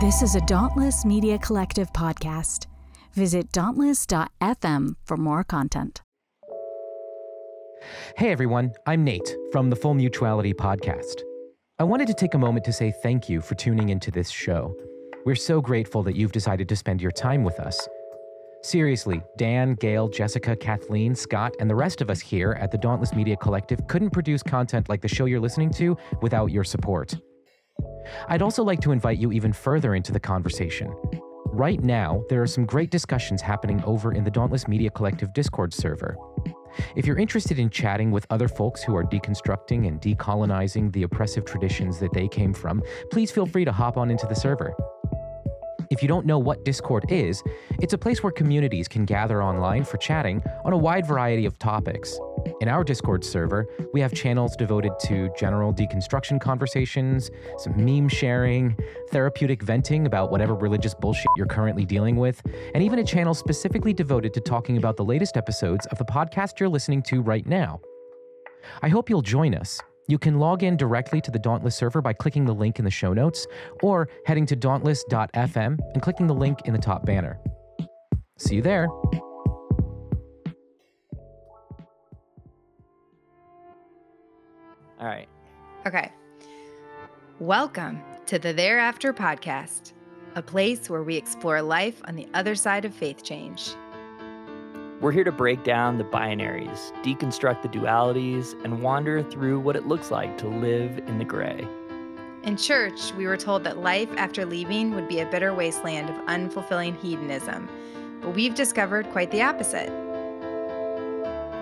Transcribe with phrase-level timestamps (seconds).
[0.00, 2.66] This is a Dauntless Media Collective podcast.
[3.14, 6.02] Visit dauntless.fm for more content.
[8.16, 11.22] Hey everyone, I'm Nate from the Full Mutuality podcast.
[11.80, 14.72] I wanted to take a moment to say thank you for tuning into this show.
[15.26, 17.88] We're so grateful that you've decided to spend your time with us.
[18.62, 23.14] Seriously, Dan, Gail, Jessica, Kathleen, Scott, and the rest of us here at the Dauntless
[23.14, 27.16] Media Collective couldn't produce content like the show you're listening to without your support.
[28.28, 30.94] I'd also like to invite you even further into the conversation.
[31.46, 35.72] Right now, there are some great discussions happening over in the Dauntless Media Collective Discord
[35.72, 36.16] server.
[36.94, 41.44] If you're interested in chatting with other folks who are deconstructing and decolonizing the oppressive
[41.44, 44.74] traditions that they came from, please feel free to hop on into the server.
[45.90, 47.42] If you don't know what Discord is,
[47.80, 51.58] it's a place where communities can gather online for chatting on a wide variety of
[51.58, 52.18] topics.
[52.60, 58.76] In our Discord server, we have channels devoted to general deconstruction conversations, some meme sharing,
[59.10, 62.42] therapeutic venting about whatever religious bullshit you're currently dealing with,
[62.74, 66.58] and even a channel specifically devoted to talking about the latest episodes of the podcast
[66.60, 67.80] you're listening to right now.
[68.82, 69.80] I hope you'll join us.
[70.08, 72.90] You can log in directly to the Dauntless server by clicking the link in the
[72.90, 73.46] show notes
[73.82, 77.38] or heading to dauntless.fm and clicking the link in the top banner.
[78.38, 78.88] See you there.
[85.00, 85.28] All right.
[85.86, 86.10] Okay.
[87.38, 89.92] Welcome to the Thereafter podcast,
[90.34, 93.70] a place where we explore life on the other side of faith change.
[95.00, 99.86] We're here to break down the binaries, deconstruct the dualities, and wander through what it
[99.86, 101.64] looks like to live in the gray.
[102.42, 106.16] In church, we were told that life after leaving would be a bitter wasteland of
[106.26, 107.68] unfulfilling hedonism,
[108.20, 110.07] but we've discovered quite the opposite.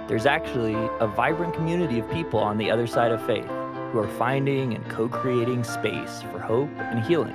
[0.09, 3.47] There's actually a vibrant community of people on the other side of faith
[3.91, 7.35] who are finding and co creating space for hope and healing.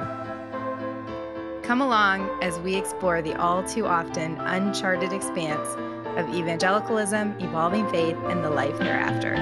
[1.64, 5.68] Come along as we explore the all too often uncharted expanse
[6.18, 9.36] of evangelicalism, evolving faith, and the life thereafter.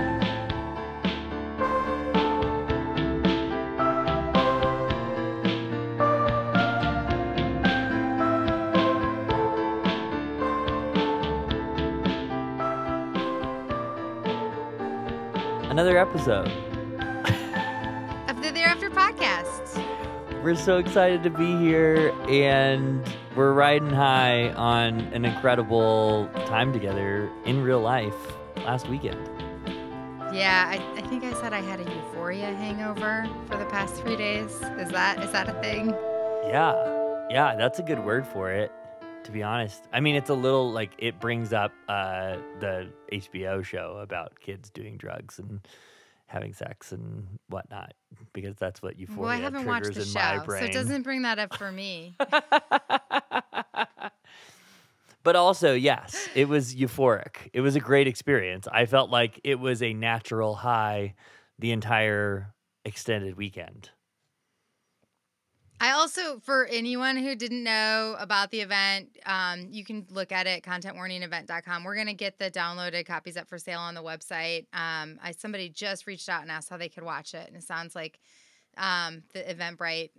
[16.09, 16.47] Episode.
[18.27, 19.77] Of the Thereafter podcast.
[20.43, 27.29] We're so excited to be here, and we're riding high on an incredible time together
[27.45, 28.15] in real life
[28.57, 29.19] last weekend.
[30.33, 34.15] Yeah, I, I think I said I had a euphoria hangover for the past three
[34.15, 34.51] days.
[34.79, 35.89] Is that is that a thing?
[36.47, 38.71] Yeah, yeah, that's a good word for it.
[39.25, 43.63] To be honest, I mean, it's a little like it brings up uh, the HBO
[43.63, 45.59] show about kids doing drugs and
[46.29, 47.93] having sex and whatnot
[48.33, 50.71] because that's what euphoria well, I haven't watched triggers the in my show, so it
[50.71, 52.13] doesn't bring that up for me.
[55.23, 57.49] but also, yes, it was euphoric.
[57.51, 58.67] It was a great experience.
[58.71, 61.15] I felt like it was a natural high
[61.57, 62.53] the entire
[62.85, 63.89] extended weekend.
[65.81, 70.45] I also, for anyone who didn't know about the event, um, you can look at
[70.45, 71.83] it contentwarningevent.com.
[71.85, 74.65] We're going to get the downloaded copies up for sale on the website.
[74.73, 77.63] Um, I somebody just reached out and asked how they could watch it, and it
[77.63, 78.19] sounds like
[78.77, 80.09] um, the Eventbrite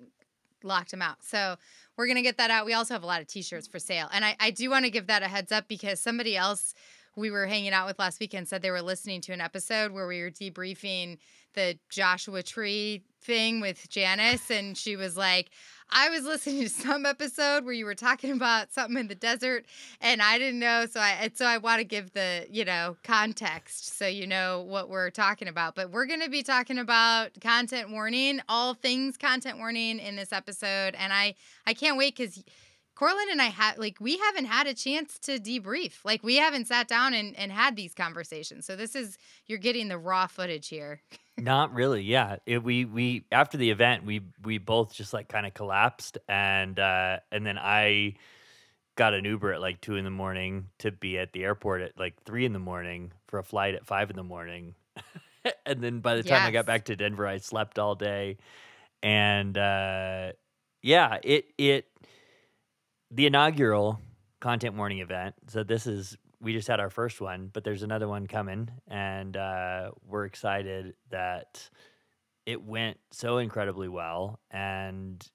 [0.63, 1.23] locked them out.
[1.23, 1.57] So
[1.97, 2.65] we're going to get that out.
[2.65, 4.09] We also have a lot of t-shirts for sale.
[4.13, 6.75] And I, I do want to give that a heads up because somebody else
[7.17, 10.07] we were hanging out with last weekend said they were listening to an episode where
[10.07, 11.19] we were debriefing
[11.55, 15.51] the Joshua Tree thing with Janice, and she was like,
[15.93, 19.67] I was listening to some episode where you were talking about something in the desert,
[20.01, 23.99] and I didn't know, so I so I want to give the you know context
[23.99, 25.75] so you know what we're talking about.
[25.75, 30.33] But we're going to be talking about content warning, all things content warning in this
[30.33, 31.35] episode, and I
[31.67, 32.43] I can't wait because.
[33.01, 36.05] Cortland and I had like we haven't had a chance to debrief.
[36.05, 38.67] Like we haven't sat down and, and had these conversations.
[38.67, 39.17] So this is
[39.47, 41.01] you're getting the raw footage here.
[41.39, 42.03] Not really.
[42.03, 42.37] Yeah.
[42.45, 46.79] It, we we after the event, we we both just like kind of collapsed, and
[46.79, 48.17] uh, and then I
[48.97, 51.99] got an Uber at like two in the morning to be at the airport at
[51.99, 54.75] like three in the morning for a flight at five in the morning,
[55.65, 58.37] and then by the time I got back to Denver, I slept all day,
[59.03, 60.33] and uh,
[60.83, 61.87] yeah, it it
[63.11, 64.01] the inaugural
[64.41, 65.35] content warning event.
[65.49, 69.37] So this is we just had our first one, but there's another one coming, and
[69.37, 71.69] uh, we're excited that
[72.47, 75.27] it went so incredibly well, and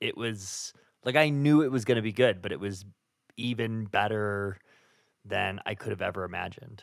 [0.00, 0.72] it was
[1.04, 2.84] like I knew it was going to be good, but it was
[3.36, 4.58] even better
[5.24, 6.82] than I could have ever imagined.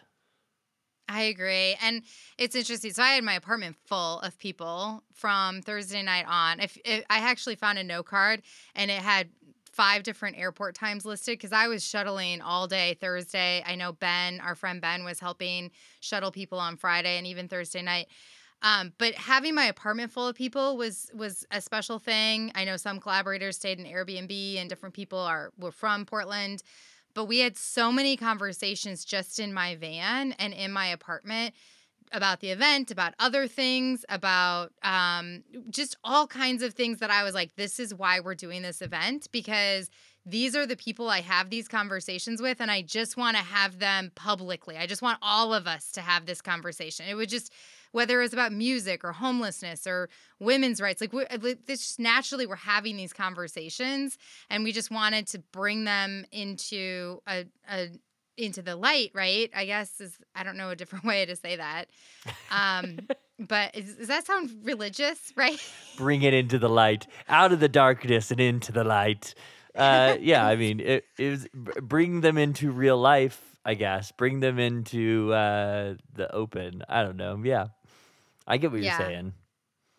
[1.10, 1.76] I agree.
[1.82, 2.04] And
[2.38, 2.94] it's interesting.
[2.94, 6.62] So I had my apartment full of people from Thursday night on.
[6.62, 8.42] If, if I actually found a note card
[8.76, 9.28] and it had
[9.72, 13.64] five different airport times listed because I was shuttling all day Thursday.
[13.66, 15.72] I know Ben, our friend Ben, was helping
[16.02, 18.08] shuttle people on Friday and even Thursday night.
[18.62, 22.52] Um, but having my apartment full of people was was a special thing.
[22.54, 26.62] I know some collaborators stayed in Airbnb and different people are were from Portland.
[27.14, 31.54] But we had so many conversations just in my van and in my apartment
[32.12, 37.24] about the event, about other things, about um, just all kinds of things that I
[37.24, 39.90] was like, this is why we're doing this event because
[40.26, 43.80] these are the people I have these conversations with, and I just want to have
[43.80, 44.78] them publicly.
[44.78, 47.08] I just want all of us to have this conversation.
[47.10, 47.52] It would just,
[47.92, 50.10] whether it was about music or homelessness or
[50.40, 51.12] women's rights, like
[51.66, 54.20] this just naturally we're having these conversations,
[54.50, 57.90] and we just wanted to bring them into a, a
[58.38, 59.50] into the light, right?
[59.56, 61.90] I guess is I don't know a different way to say that.
[62.52, 63.00] Um,
[63.40, 65.60] but is, does that sound religious, right?
[65.98, 69.36] Bring it into the light, out of the darkness and into the light.
[69.74, 73.56] Uh, yeah, I mean, it it is bring them into real life.
[73.64, 76.84] I guess bring them into uh, the open.
[76.90, 77.40] I don't know.
[77.44, 77.68] Yeah,
[78.48, 78.98] I get what yeah.
[78.98, 79.34] you're saying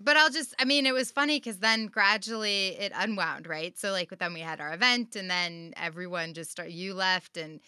[0.04, 3.78] but I'll just, I mean, it was funny because then gradually it unwound, right?
[3.78, 7.36] So, like, with then we had our event, and then everyone just started, you left,
[7.36, 7.60] and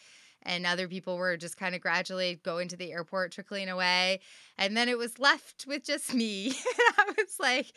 [0.44, 4.20] and other people were just kind of gradually going to the airport, trickling away.
[4.58, 6.46] And then it was left with just me.
[6.48, 6.54] and
[6.98, 7.72] I was like,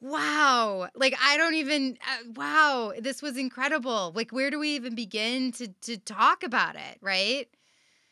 [0.00, 0.88] wow.
[0.94, 4.12] Like i don't even uh, wow this was incredible.
[4.14, 7.48] Like where do we even begin to to talk about it right?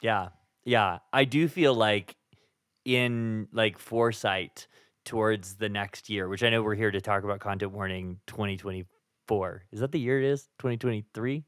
[0.02, 0.28] Yeah.
[0.64, 0.98] Yeah.
[1.12, 2.16] I do feel like
[2.84, 4.66] in like foresight
[5.04, 9.62] towards the next year which i know we're here to talk about content warning 2024
[9.72, 10.48] is that the year it is?
[10.58, 11.44] 2023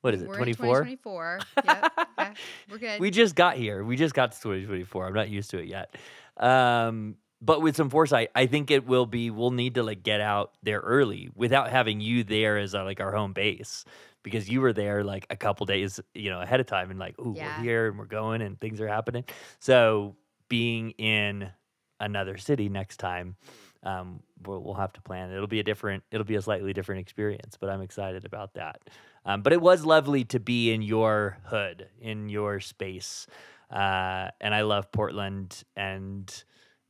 [0.00, 0.26] what is it?
[0.26, 0.80] Twenty four.
[0.80, 1.40] Twenty four.
[1.64, 1.92] Yep.
[2.18, 2.34] yeah,
[2.70, 3.00] we're good.
[3.00, 3.84] We just got here.
[3.84, 5.06] We just got to twenty twenty four.
[5.06, 5.94] I'm not used to it yet.
[6.36, 9.30] Um, but with some foresight, I think it will be.
[9.30, 13.00] We'll need to like get out there early without having you there as our, like
[13.00, 13.84] our home base
[14.22, 17.14] because you were there like a couple days, you know, ahead of time and like,
[17.18, 17.56] oh, yeah.
[17.56, 19.24] we're here and we're going and things are happening.
[19.58, 20.16] So
[20.48, 21.50] being in
[21.98, 23.36] another city next time
[23.82, 25.32] um, we'll, we'll, have to plan.
[25.32, 28.80] It'll be a different, it'll be a slightly different experience, but I'm excited about that.
[29.24, 33.26] Um, but it was lovely to be in your hood, in your space,
[33.70, 35.62] uh, and I love Portland.
[35.76, 36.32] And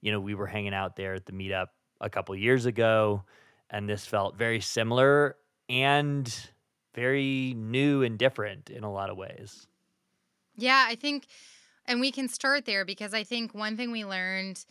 [0.01, 1.69] you know, we were hanging out there at the meetup
[2.01, 3.25] a couple years ago,
[3.69, 5.37] and this felt very similar
[5.69, 6.51] and
[6.95, 9.67] very new and different in a lot of ways.
[10.57, 11.27] Yeah, I think,
[11.87, 14.65] and we can start there because I think one thing we learned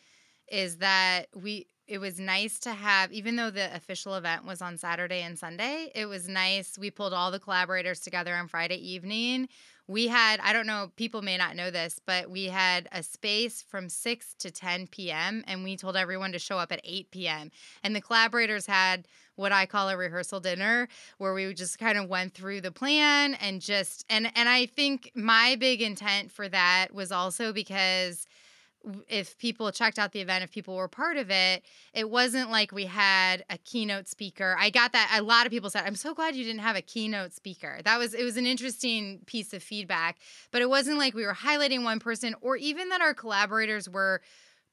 [0.52, 4.78] is that we it was nice to have even though the official event was on
[4.78, 6.78] Saturday and Sunday, it was nice.
[6.78, 9.50] We pulled all the collaborators together on Friday evening.
[9.88, 13.64] We had, I don't know, people may not know this, but we had a space
[13.64, 15.44] from 6 to 10 p.m.
[15.48, 17.50] and we told everyone to show up at 8 p.m.
[17.84, 22.08] And the collaborators had what I call a rehearsal dinner where we just kind of
[22.08, 26.90] went through the plan and just and and I think my big intent for that
[26.94, 28.28] was also because
[29.08, 32.72] if people checked out the event, if people were part of it, it wasn't like
[32.72, 34.56] we had a keynote speaker.
[34.60, 36.82] I got that a lot of people said, "I'm so glad you didn't have a
[36.82, 40.18] keynote speaker." That was it was an interesting piece of feedback,
[40.52, 44.22] but it wasn't like we were highlighting one person or even that our collaborators were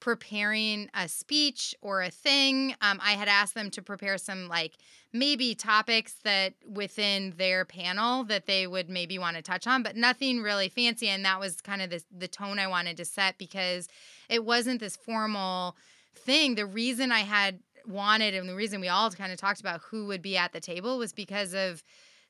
[0.01, 2.75] preparing a speech or a thing.
[2.81, 4.77] Um, I had asked them to prepare some like
[5.13, 9.97] maybe topics that within their panel that they would maybe want to touch on, but
[9.97, 11.09] nothing really fancy.
[11.09, 13.89] And that was kind of the, the tone I wanted to set because
[14.29, 15.77] it wasn't this formal
[16.15, 16.55] thing.
[16.55, 20.07] The reason I had wanted and the reason we all kind of talked about who
[20.07, 21.83] would be at the table was because of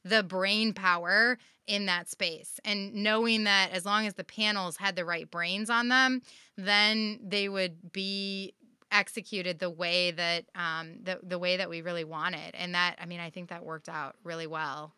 [0.09, 2.61] the brain power in that space.
[2.65, 6.23] And knowing that as long as the panels had the right brains on them
[6.57, 8.55] then they would be
[8.91, 12.55] executed the way that um, the, the way that we really wanted.
[12.55, 14.93] And that i mean i think that worked out really well.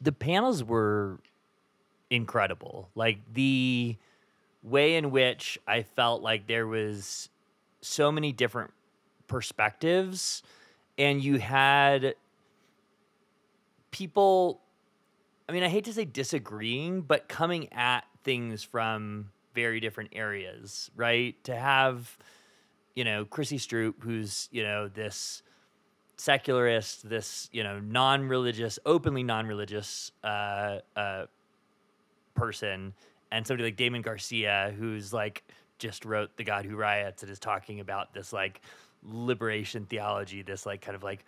[0.00, 1.18] The panels were
[2.10, 2.90] incredible.
[2.94, 3.96] Like the
[4.62, 7.28] way in which i felt like there was
[7.80, 8.72] so many different
[9.26, 10.42] perspectives
[10.96, 12.14] and you had
[13.92, 14.60] people
[15.48, 20.90] I mean, I hate to say disagreeing, but coming at things from very different areas,
[20.96, 21.42] right?
[21.44, 22.16] To have,
[22.94, 25.42] you know, Chrissy Stroop, who's, you know, this
[26.16, 31.26] secularist, this, you know, non religious, openly non religious uh, uh,
[32.34, 32.94] person,
[33.30, 35.44] and somebody like Damon Garcia, who's like
[35.78, 38.62] just wrote The God Who Riots and is talking about this like
[39.02, 41.24] liberation theology, this like kind of like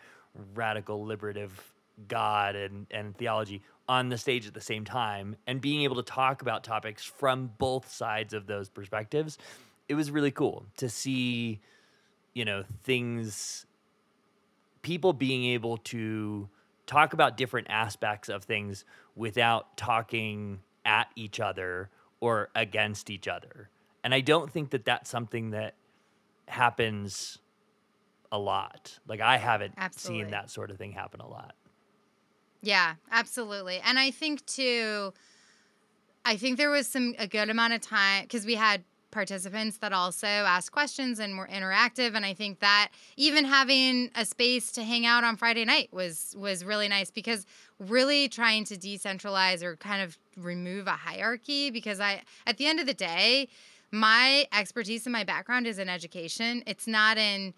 [0.55, 1.74] radical liberative
[2.09, 6.03] God and, and theology on the stage at the same time and being able to
[6.03, 9.39] talk about topics from both sides of those perspectives.
[9.89, 11.61] It was really cool to see,
[12.33, 13.67] you know, things,
[14.83, 16.49] people being able to
[16.87, 18.85] talk about different aspects of things
[19.15, 23.69] without talking at each other or against each other.
[24.03, 25.75] And I don't think that that's something that
[26.49, 27.39] happens
[28.33, 28.99] a lot.
[29.07, 30.25] Like I haven't Absolutely.
[30.25, 31.55] seen that sort of thing happen a lot.
[32.65, 33.81] Yeah, absolutely.
[33.85, 35.13] And I think too,
[36.25, 39.93] I think there was some a good amount of time because we had participants that
[39.93, 44.83] also asked questions and were interactive and I think that even having a space to
[44.83, 47.47] hang out on Friday night was was really nice because
[47.79, 52.81] really trying to decentralize or kind of remove a hierarchy because I at the end
[52.81, 53.47] of the day
[53.93, 57.55] my expertise and my background is in education it's not in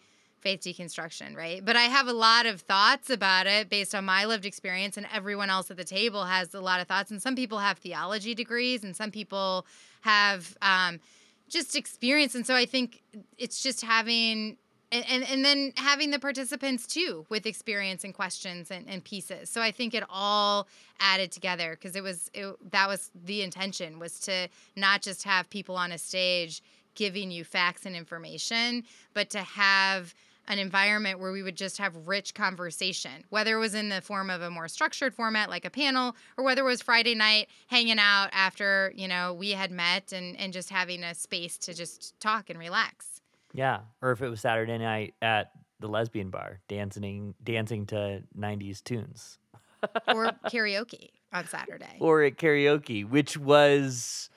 [0.47, 1.65] faith deconstruction, right?
[1.65, 5.05] But I have a lot of thoughts about it based on my lived experience, and
[5.12, 7.11] everyone else at the table has a lot of thoughts.
[7.11, 9.67] And some people have theology degrees, and some people
[10.03, 11.00] have um,
[11.49, 12.37] just experience.
[12.37, 13.03] And so I think
[13.38, 14.57] it's just having.
[14.93, 19.50] And, and, and then having the participants too with experience and questions and, and pieces
[19.50, 20.69] so i think it all
[21.00, 25.50] added together because it was it, that was the intention was to not just have
[25.50, 26.62] people on a stage
[26.95, 30.15] giving you facts and information but to have
[30.49, 34.31] an environment where we would just have rich conversation, whether it was in the form
[34.31, 37.99] of a more structured format like a panel, or whether it was Friday night hanging
[37.99, 42.19] out after, you know, we had met and, and just having a space to just
[42.21, 43.21] talk and relax.
[43.53, 43.81] Yeah.
[44.03, 45.50] Or if it was Saturday night at
[45.81, 49.38] the lesbian bar, dancing dancing to 90s tunes.
[50.15, 51.97] or karaoke on Saturday.
[52.00, 54.31] Or at karaoke, which was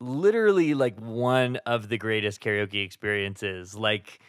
[0.00, 3.74] literally like one of the greatest karaoke experiences.
[3.74, 4.20] Like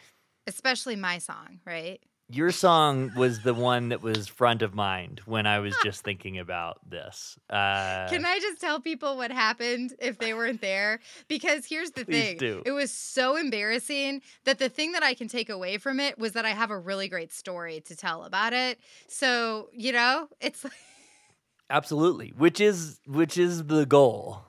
[0.48, 2.00] especially my song, right?
[2.30, 6.38] Your song was the one that was front of mind when I was just thinking
[6.38, 7.38] about this.
[7.48, 11.00] Uh, Can I just tell people what happened if they weren't there?
[11.26, 12.62] Because here's the thing do.
[12.66, 16.32] it was so embarrassing that the thing that I can take away from it was
[16.32, 18.78] that I have a really great story to tell about it.
[19.06, 20.74] So, you know, it's like.
[21.70, 24.42] Absolutely, which is which is the goal.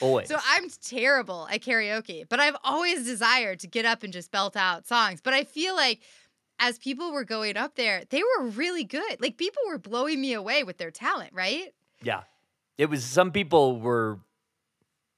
[0.00, 0.28] Always.
[0.28, 4.56] So I'm terrible at karaoke, but I've always desired to get up and just belt
[4.56, 5.20] out songs.
[5.20, 6.00] But I feel like
[6.58, 9.20] as people were going up there, they were really good.
[9.20, 11.74] Like people were blowing me away with their talent, right?
[12.02, 12.22] yeah,
[12.78, 13.04] it was.
[13.04, 14.18] Some people were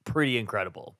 [0.05, 0.95] pretty incredible.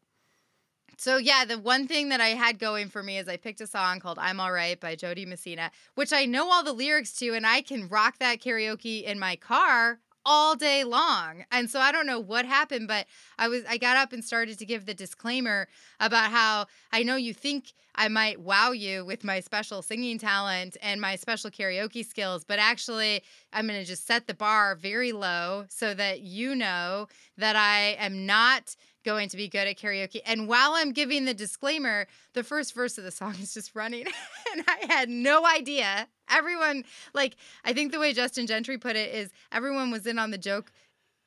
[0.98, 3.68] So yeah, the one thing that I had going for me is I picked a
[3.68, 7.34] song called "I'm Alright" by Jo Dee Messina, which I know all the lyrics to,
[7.34, 11.46] and I can rock that karaoke in my car all day long.
[11.52, 13.08] And so I don't know what happened, but
[13.40, 15.70] I was I got up and started to give the disclaimer
[16.02, 20.76] about how I know you think I might wow you with my special singing talent
[20.84, 25.14] and my special karaoke skills, but actually I'm going to just set the bar very
[25.14, 27.08] low so that you know
[27.38, 30.20] that I am not going to be good at karaoke.
[30.26, 34.06] And while I'm giving the disclaimer, the first verse of the song is just running.
[34.54, 36.10] and I had no idea.
[36.30, 40.32] Everyone, like, I think the way Justin Gentry put it is everyone was in on
[40.32, 40.72] the joke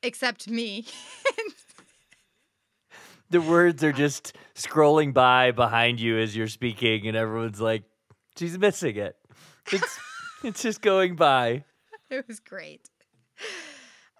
[0.02, 0.87] except me.
[3.30, 7.85] The words are just scrolling by behind you as you're speaking, and everyone's like,
[8.37, 9.16] "She's missing it."
[9.71, 10.00] It's
[10.45, 11.64] it's just going by.
[12.11, 12.80] it was great.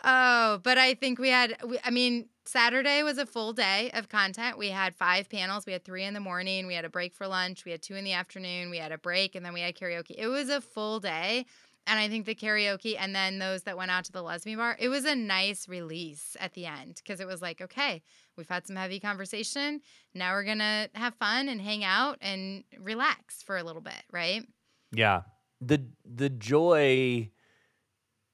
[0.05, 4.09] Oh, but I think we had, we, I mean, Saturday was a full day of
[4.09, 4.59] content.
[4.59, 5.66] We had five panels.
[5.66, 6.66] We had three in the morning.
[6.66, 7.64] We had a break for lunch.
[7.64, 8.70] We had two in the afternoon.
[8.70, 10.14] We had a break, and then we had karaoke.
[10.16, 11.47] It was a full day.
[11.87, 14.76] And I think the karaoke and then those that went out to the lesbian bar,
[14.78, 18.02] it was a nice release at the end because it was like, okay,
[18.37, 19.80] we've had some heavy conversation.
[20.14, 24.02] Now we're going to have fun and hang out and relax for a little bit,
[24.12, 24.47] right?
[24.92, 25.23] Yeah.
[25.61, 27.30] The the joy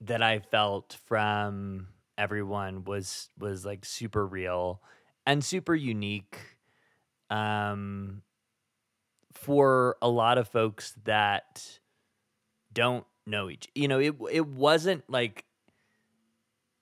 [0.00, 4.80] that I felt from everyone was was like super real
[5.26, 6.38] and super unique
[7.30, 8.22] um
[9.32, 11.80] for a lot of folks that
[12.72, 15.44] don't know each you know it it wasn't like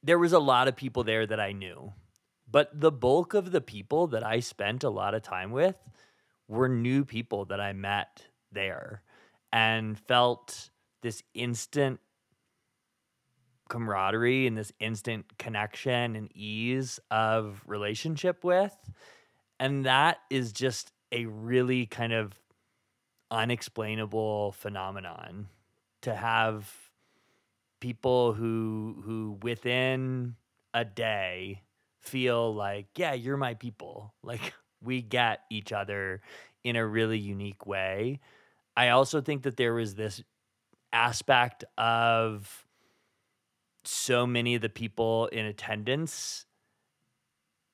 [0.02, 1.92] there was a lot of people there that I knew
[2.50, 5.76] but the bulk of the people that I spent a lot of time with
[6.46, 9.02] were new people that I met there
[9.52, 10.70] and felt
[11.02, 12.00] this instant
[13.68, 18.76] camaraderie and this instant connection and ease of relationship with.
[19.58, 22.32] And that is just a really kind of
[23.30, 25.48] unexplainable phenomenon
[26.02, 26.72] to have
[27.80, 30.34] people who who within
[30.72, 31.62] a day
[32.00, 36.20] feel like yeah you're my people like we get each other
[36.62, 38.20] in a really unique way
[38.76, 40.22] i also think that there was this
[40.92, 42.66] aspect of
[43.86, 46.46] so many of the people in attendance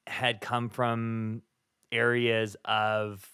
[0.07, 1.43] had come from
[1.93, 3.29] areas of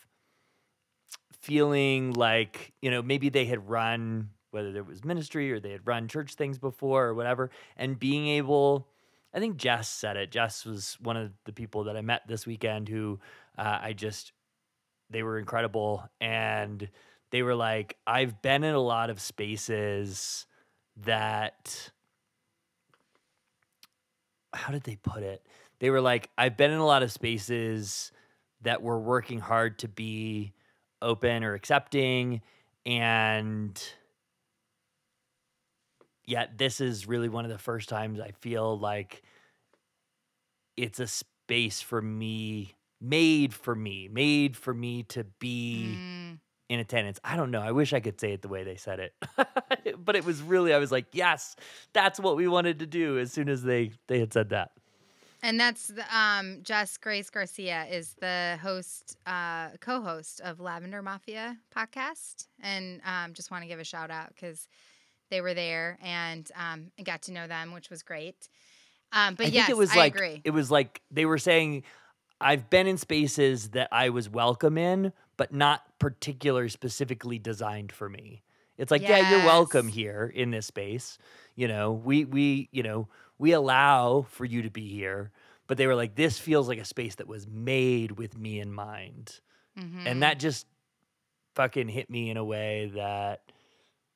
[1.32, 5.86] feeling like, you know, maybe they had run, whether there was ministry or they had
[5.86, 8.88] run church things before or whatever, and being able,
[9.32, 10.30] I think Jess said it.
[10.30, 13.20] Jess was one of the people that I met this weekend who
[13.56, 14.32] uh, I just,
[15.10, 16.02] they were incredible.
[16.20, 16.88] And
[17.30, 20.46] they were like, I've been in a lot of spaces
[21.04, 21.90] that,
[24.52, 25.44] how did they put it?
[25.78, 28.12] They were like, I've been in a lot of spaces
[28.62, 30.52] that were working hard to be
[31.02, 32.40] open or accepting.
[32.84, 33.80] And
[36.24, 39.22] yet, this is really one of the first times I feel like
[40.76, 45.98] it's a space for me, made for me, made for me to be.
[45.98, 46.38] Mm.
[46.68, 47.20] In attendance.
[47.24, 47.60] I don't know.
[47.60, 49.14] I wish I could say it the way they said it.
[50.04, 51.54] but it was really I was like, "Yes,
[51.92, 54.72] that's what we wanted to do" as soon as they they had said that.
[55.42, 61.56] And that's the, um, Jess Grace Garcia is the host, uh, co-host of Lavender Mafia
[61.74, 64.66] podcast, and um, just want to give a shout out because
[65.30, 68.48] they were there and um, I got to know them, which was great.
[69.12, 70.42] Um, but I yes, think it was I like agree.
[70.44, 71.84] it was like they were saying
[72.40, 78.08] I've been in spaces that I was welcome in, but not particular specifically designed for
[78.08, 78.42] me.
[78.78, 81.18] It's like, yeah, you're welcome here in this space.
[81.54, 85.30] You know, we we, you know, we allow for you to be here,
[85.66, 88.72] but they were like this feels like a space that was made with me in
[88.72, 89.40] mind.
[89.78, 90.06] Mhm.
[90.06, 90.66] And that just
[91.54, 93.45] fucking hit me in a way that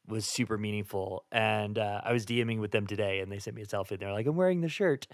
[0.07, 1.25] was super meaningful.
[1.33, 3.99] And uh, I was DMing with them today, and they sent me a selfie.
[3.99, 5.07] They're like, "I'm wearing the shirt,"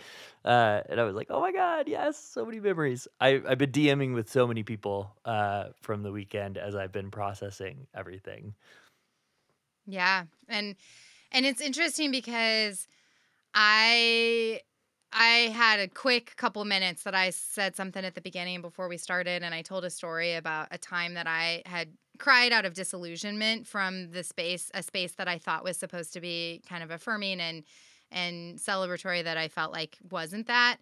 [0.45, 2.19] uh, and I was like, "Oh my god, yes!
[2.19, 6.59] So many memories." I, I've been DMing with so many people uh, from the weekend
[6.59, 8.55] as I've been processing everything.
[9.87, 10.25] Yeah.
[10.49, 10.77] And
[11.33, 12.89] and it's interesting because
[13.55, 14.63] I
[15.13, 18.99] I had a quick couple minutes that I said something at the beginning before we
[18.99, 22.75] started and I told a story about a time that I had cried out of
[22.75, 26.91] disillusionment from the space a space that I thought was supposed to be kind of
[26.91, 27.65] affirming and
[28.11, 30.79] and celebratory that I felt like wasn't that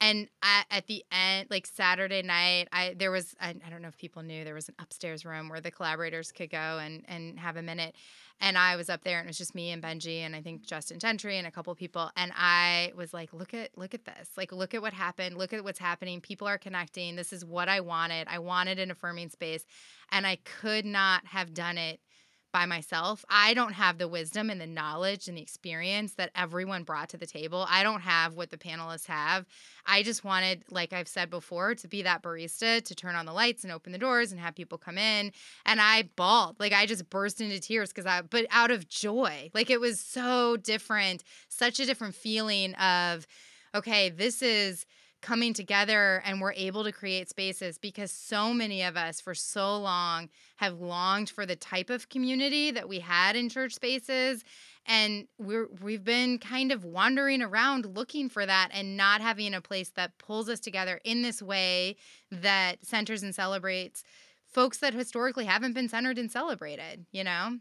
[0.00, 3.88] and at, at the end like saturday night i there was I, I don't know
[3.88, 7.38] if people knew there was an upstairs room where the collaborators could go and and
[7.38, 7.94] have a minute.
[8.42, 10.62] And i was up there and it was just me and benji and i think
[10.62, 12.10] justin gentry and a couple people.
[12.16, 14.30] And i was like look at look at this.
[14.36, 15.36] Like look at what happened.
[15.36, 16.20] Look at what's happening.
[16.20, 17.16] People are connecting.
[17.16, 18.28] This is what i wanted.
[18.28, 19.64] I wanted an affirming space.
[20.10, 22.00] And i could not have done it
[22.52, 23.24] by myself.
[23.28, 27.16] I don't have the wisdom and the knowledge and the experience that everyone brought to
[27.16, 27.66] the table.
[27.68, 29.46] I don't have what the panelists have.
[29.86, 33.32] I just wanted, like I've said before, to be that barista, to turn on the
[33.32, 35.32] lights and open the doors and have people come in.
[35.64, 36.56] And I bawled.
[36.58, 39.50] Like I just burst into tears because I, but out of joy.
[39.54, 43.26] Like it was so different, such a different feeling of,
[43.74, 44.86] okay, this is
[45.20, 49.76] coming together and we're able to create spaces because so many of us for so
[49.78, 54.44] long have longed for the type of community that we had in church spaces
[54.86, 59.60] and we're we've been kind of wandering around looking for that and not having a
[59.60, 61.96] place that pulls us together in this way
[62.30, 64.02] that centers and celebrates
[64.46, 67.58] folks that historically haven't been centered and celebrated you know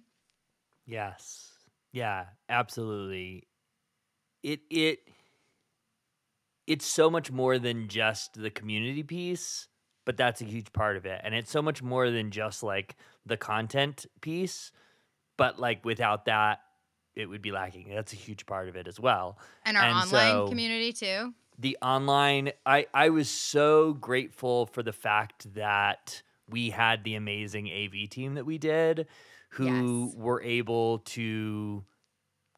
[0.85, 1.51] Yes.
[1.91, 3.47] Yeah, absolutely.
[4.43, 4.99] It it
[6.69, 9.67] it's so much more than just the community piece,
[10.05, 11.19] but that's a huge part of it.
[11.23, 14.71] And it's so much more than just like the content piece,
[15.37, 16.59] but like without that
[17.15, 17.89] it would be lacking.
[17.93, 19.37] That's a huge part of it as well.
[19.65, 24.81] and our And online so- community too the online I I was so grateful for
[24.81, 29.07] the fact that we had the amazing AV team that we did
[29.49, 30.15] who Yes.
[30.15, 31.83] were able to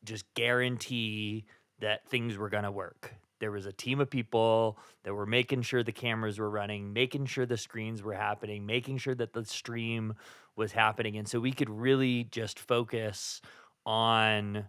[0.03, 1.45] just guarantee
[1.79, 3.15] that things were going to work.
[3.41, 7.25] There was a team of people that were making sure the cameras were running, making
[7.25, 10.13] sure the screens were happening, making sure that the stream
[10.55, 13.41] was happening and so we could really just focus
[13.85, 14.65] on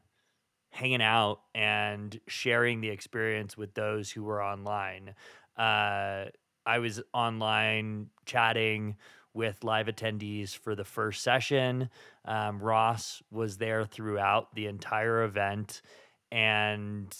[0.71, 5.15] hanging out and sharing the experience with those who were online.
[5.57, 6.25] Uh,
[6.65, 8.97] I was online chatting
[9.35, 11.91] with live attendees for the first session.
[12.25, 15.83] Um, Ross was there throughout the entire event
[16.31, 17.15] and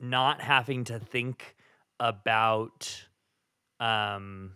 [0.00, 1.56] not having to think
[1.98, 3.06] about
[3.80, 4.52] um,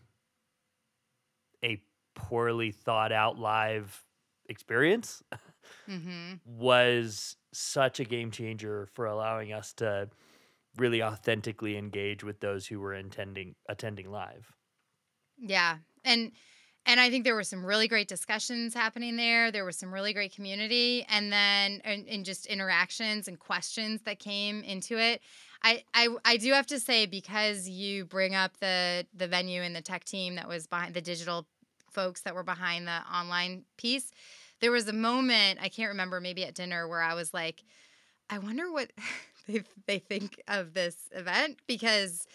[1.65, 1.81] a
[2.15, 4.03] poorly thought out live
[4.49, 5.23] experience
[5.89, 10.09] mm-hmm was such a game changer for allowing us to
[10.77, 14.53] really authentically engage with those who were intending attending live.
[15.39, 15.79] Yeah.
[16.05, 16.33] And
[16.87, 19.51] and I think there were some really great discussions happening there.
[19.53, 24.19] There was some really great community, and then and, and just interactions and questions that
[24.19, 25.21] came into it.
[25.63, 29.77] I, I I do have to say because you bring up the the venue and
[29.77, 31.47] the tech team that was behind the digital
[31.91, 34.11] folks that were behind the online piece.
[34.61, 37.63] There was a moment I can't remember, maybe at dinner, where I was like,
[38.31, 38.91] I wonder what
[39.47, 42.27] they they think of this event because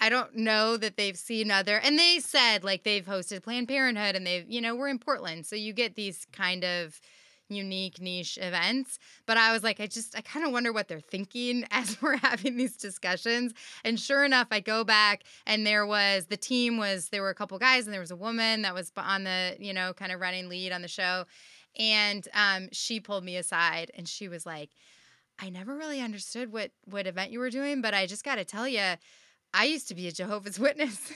[0.00, 4.14] I don't know that they've seen other and they said like they've hosted Planned Parenthood
[4.14, 7.00] and they've you know we're in Portland so you get these kind of
[7.48, 11.00] unique niche events but I was like I just I kind of wonder what they're
[11.00, 13.52] thinking as we're having these discussions
[13.84, 17.34] and sure enough I go back and there was the team was there were a
[17.34, 20.20] couple guys and there was a woman that was on the you know kind of
[20.20, 21.24] running lead on the show
[21.78, 24.70] and um, she pulled me aside and she was like
[25.40, 28.44] I never really understood what what event you were doing but I just got to
[28.44, 28.94] tell you
[29.54, 31.12] I used to be a Jehovah's Witness.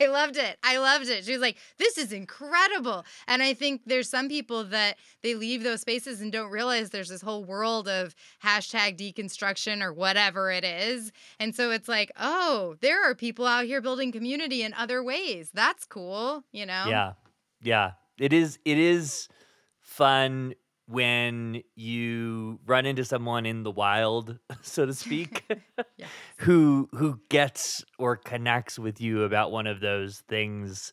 [0.00, 0.58] I loved it.
[0.62, 1.24] I loved it.
[1.24, 3.04] She was like, this is incredible.
[3.26, 7.08] And I think there's some people that they leave those spaces and don't realize there's
[7.08, 8.14] this whole world of
[8.44, 11.10] hashtag deconstruction or whatever it is.
[11.40, 15.50] And so it's like, oh, there are people out here building community in other ways.
[15.52, 16.84] That's cool, you know?
[16.86, 17.12] Yeah.
[17.62, 17.92] Yeah.
[18.20, 19.28] It is it is
[19.80, 20.54] fun
[20.88, 25.44] when you run into someone in the wild, so to speak,
[25.96, 26.08] Yes.
[26.38, 30.92] who who gets or connects with you about one of those things,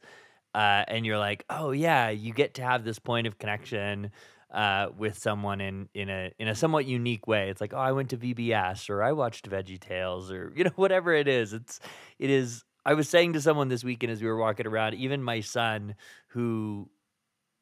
[0.53, 4.11] uh, and you're like, oh yeah, you get to have this point of connection
[4.51, 7.49] uh, with someone in in a in a somewhat unique way.
[7.49, 10.71] It's like, oh, I went to VBS or I watched Veggie Tales or you know
[10.75, 11.53] whatever it is.
[11.53, 11.79] It's
[12.19, 12.63] it is.
[12.87, 15.95] I was saying to someone this weekend as we were walking around, even my son,
[16.27, 16.89] who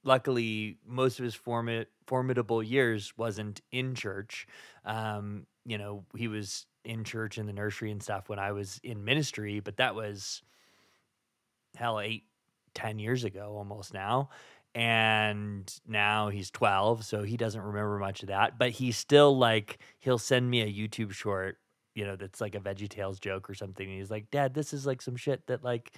[0.03, 4.47] luckily most of his formi- formidable years wasn't in church.
[4.85, 8.77] Um, you know he was in church in the nursery and stuff when i was
[8.83, 10.41] in ministry but that was
[11.75, 12.25] hell eight
[12.73, 14.29] ten years ago almost now.
[14.75, 19.77] And now he's 12 so he doesn't remember much of that but he's still like
[19.99, 21.59] he'll send me a youtube short
[21.93, 24.73] you know that's like a veggie tales joke or something and he's like dad this
[24.73, 25.91] is like some shit that like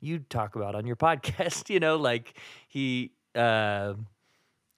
[0.00, 3.94] you talk about on your podcast you know like he uh,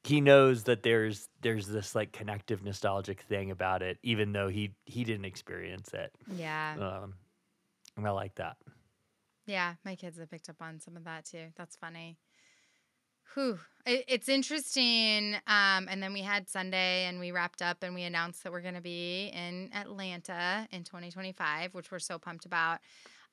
[0.04, 4.72] he knows that there's there's this like connective nostalgic thing about it even though he
[4.84, 6.74] he didn't experience it Yeah.
[6.78, 7.14] um
[7.96, 8.56] and i like that
[9.46, 11.46] Yeah, my kids have picked up on some of that too.
[11.56, 12.16] That's funny.
[13.34, 13.58] Whew.
[13.86, 15.34] It, it's interesting.
[15.46, 18.60] Um, and then we had Sunday and we wrapped up and we announced that we're
[18.62, 22.78] going to be in Atlanta in 2025, which we're so pumped about.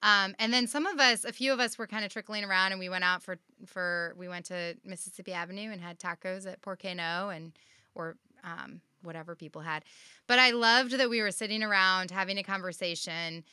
[0.03, 2.71] Um, and then some of us, a few of us were kind of trickling around
[2.71, 6.61] and we went out for, for, we went to Mississippi Avenue and had tacos at
[6.61, 7.53] Por Qué No and,
[7.93, 9.83] or, um, whatever people had.
[10.27, 13.43] But I loved that we were sitting around having a conversation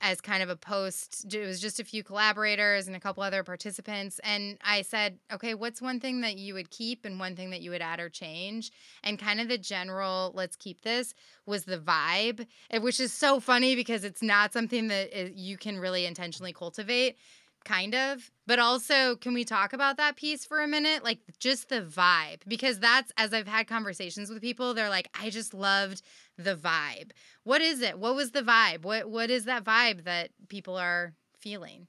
[0.00, 1.32] as kind of a post.
[1.32, 4.18] It was just a few collaborators and a couple other participants.
[4.24, 7.60] And I said, okay, what's one thing that you would keep and one thing that
[7.60, 8.70] you would add or change?
[9.04, 13.40] And kind of the general, let's keep this, was the vibe, eh, which is so
[13.40, 17.16] funny because it's not something that eh, you can really intentionally cultivate.
[17.64, 18.30] Kind of.
[18.46, 21.04] But also, can we talk about that piece for a minute?
[21.04, 22.40] Like, just the vibe.
[22.48, 26.02] Because that's, as I've had conversations with people, they're like, I just loved
[26.38, 27.10] the vibe.
[27.44, 27.98] What is it?
[27.98, 28.82] What was the vibe?
[28.84, 31.86] What What is that vibe that people are feeling?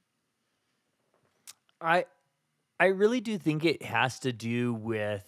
[1.82, 2.06] i
[2.80, 5.26] i really do think it has to do with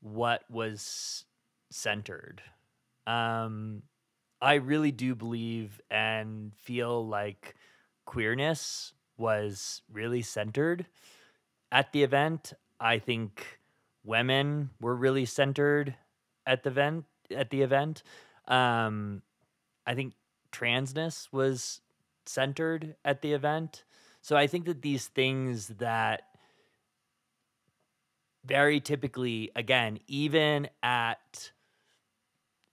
[0.00, 1.24] what was
[1.70, 2.42] centered
[3.06, 3.82] um
[4.40, 7.54] i really do believe and feel like
[8.04, 10.86] queerness was really centered
[11.72, 12.52] at the event.
[12.80, 13.60] I think
[14.04, 15.94] women were really centered
[16.46, 18.02] at the event at the event.
[18.46, 19.22] Um
[19.86, 20.14] i think
[20.52, 21.80] transness was
[22.26, 23.84] centered at the event.
[24.22, 26.22] So i think that these things that
[28.44, 31.50] very typically again even at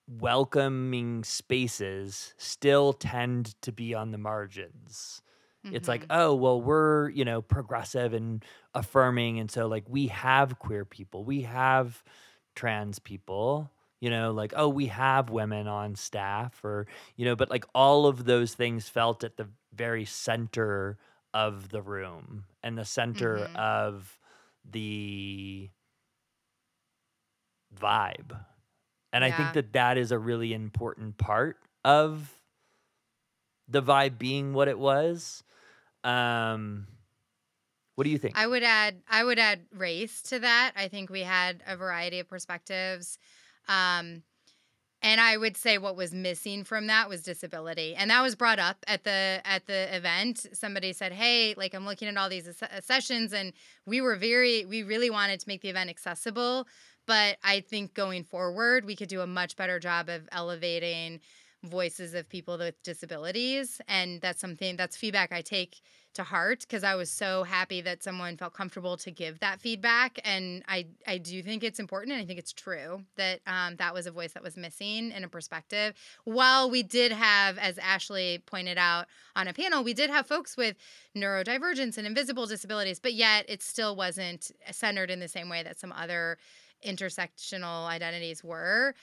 [0.08, 5.22] welcoming spaces still tend to be on the margins
[5.72, 6.08] it's like Mhm.
[6.10, 11.24] oh well we're you know progressive and affirming and so like we have queer people
[11.24, 12.04] we have
[12.56, 13.72] trans people
[14.02, 18.06] you know like oh we have women on staff or you know but like all
[18.08, 20.98] of those things felt at the very center
[21.34, 23.56] of the room and the center Mhm.
[23.56, 24.20] of
[24.70, 25.70] the
[27.76, 28.38] vibe
[29.12, 32.40] and i think that that is a really important part of
[33.68, 35.44] the vibe being what it was
[36.04, 36.88] um
[37.96, 40.74] what do you think I would add I would add race to that.
[40.76, 43.18] I think we had a variety of perspectives.
[43.68, 44.24] Um
[45.06, 47.94] and I would say what was missing from that was disability.
[47.94, 50.48] And that was brought up at the at the event.
[50.54, 53.52] Somebody said, "Hey, like I'm looking at all these sessions and
[53.86, 56.68] we were very we really wanted to make the event accessible,
[57.06, 61.20] but I think going forward we could do a much better job of elevating
[61.64, 65.82] voices of people with disabilities and that's something that's feedback I take
[66.14, 70.20] to heart because I was so happy that someone felt comfortable to give that feedback.
[70.24, 73.94] And I, I do think it's important and I think it's true that um, that
[73.94, 75.96] was a voice that was missing in a perspective.
[76.24, 80.56] While we did have, as Ashley pointed out on a panel, we did have folks
[80.56, 80.76] with
[81.18, 85.80] neurodivergence and invisible disabilities, but yet it still wasn't centered in the same way that
[85.80, 86.38] some other
[86.86, 88.94] intersectional identities were.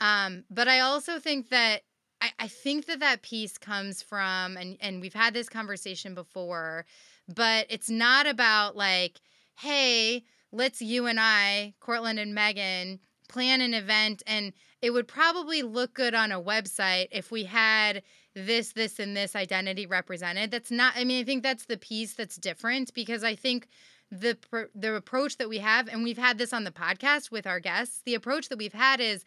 [0.00, 1.82] Um, but I also think that
[2.20, 6.86] I, I think that that piece comes from, and, and we've had this conversation before,
[7.34, 9.20] but it's not about like,
[9.58, 12.98] hey, let's you and I, Cortland and Meghan,
[13.28, 14.52] plan an event and
[14.82, 18.02] it would probably look good on a website if we had
[18.34, 20.50] this this and this identity represented.
[20.50, 23.66] That's not i mean i think that's the piece that's different because i think
[24.10, 24.36] the
[24.74, 28.02] the approach that we have and we've had this on the podcast with our guests
[28.04, 29.24] the approach that we've had is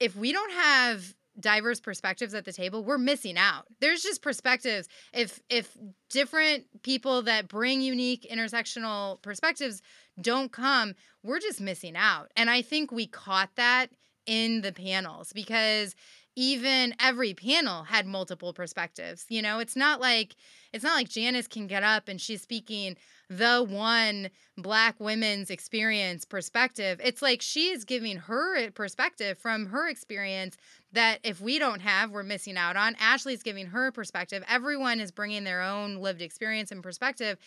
[0.00, 3.66] if we don't have diverse perspectives at the table we're missing out.
[3.80, 4.88] There's just perspectives.
[5.12, 5.76] If if
[6.10, 9.82] different people that bring unique intersectional perspectives
[10.20, 12.30] don't come we're just missing out.
[12.36, 13.88] And i think we caught that
[14.26, 15.94] in the panels because
[16.36, 19.58] even every panel had multiple perspectives you know?
[19.58, 20.34] It's not like
[20.72, 22.96] it's not like janice can get up and she's speaking
[23.30, 27.00] the one black women's experience perspective.
[27.04, 30.56] It's like she is giving her perspective from her experience
[30.92, 32.96] that if we don't have, we're missing out on.
[32.98, 34.42] Ashley's giving her perspective.
[34.48, 37.38] Everyone is bringing their own lived experience and perspective.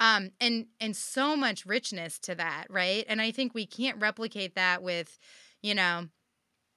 [0.00, 3.04] Um, and and so much richness to that, right?
[3.08, 5.18] And I think we can't replicate that with,
[5.62, 6.08] you know,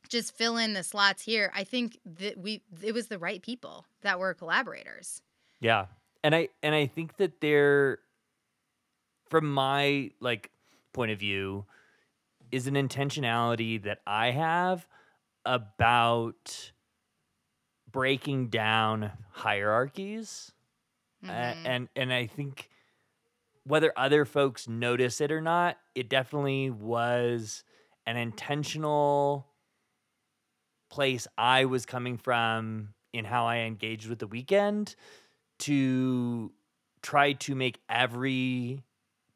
[0.07, 1.51] just fill in the slots here.
[1.55, 5.21] I think that we it was the right people that were collaborators.
[5.59, 5.87] Yeah.
[6.23, 7.99] And I and I think that they're
[9.29, 10.51] from my like
[10.93, 11.65] point of view
[12.51, 14.87] is an intentionality that I have
[15.47, 16.71] about
[17.89, 20.51] breaking down hierarchies
[21.23, 21.31] mm-hmm.
[21.31, 22.69] uh, and and I think
[23.63, 27.63] whether other folks notice it or not it definitely was
[28.05, 29.47] an intentional
[30.89, 34.95] place I was coming from in how I engaged with the weekend
[35.59, 36.51] to
[37.01, 38.83] try to make every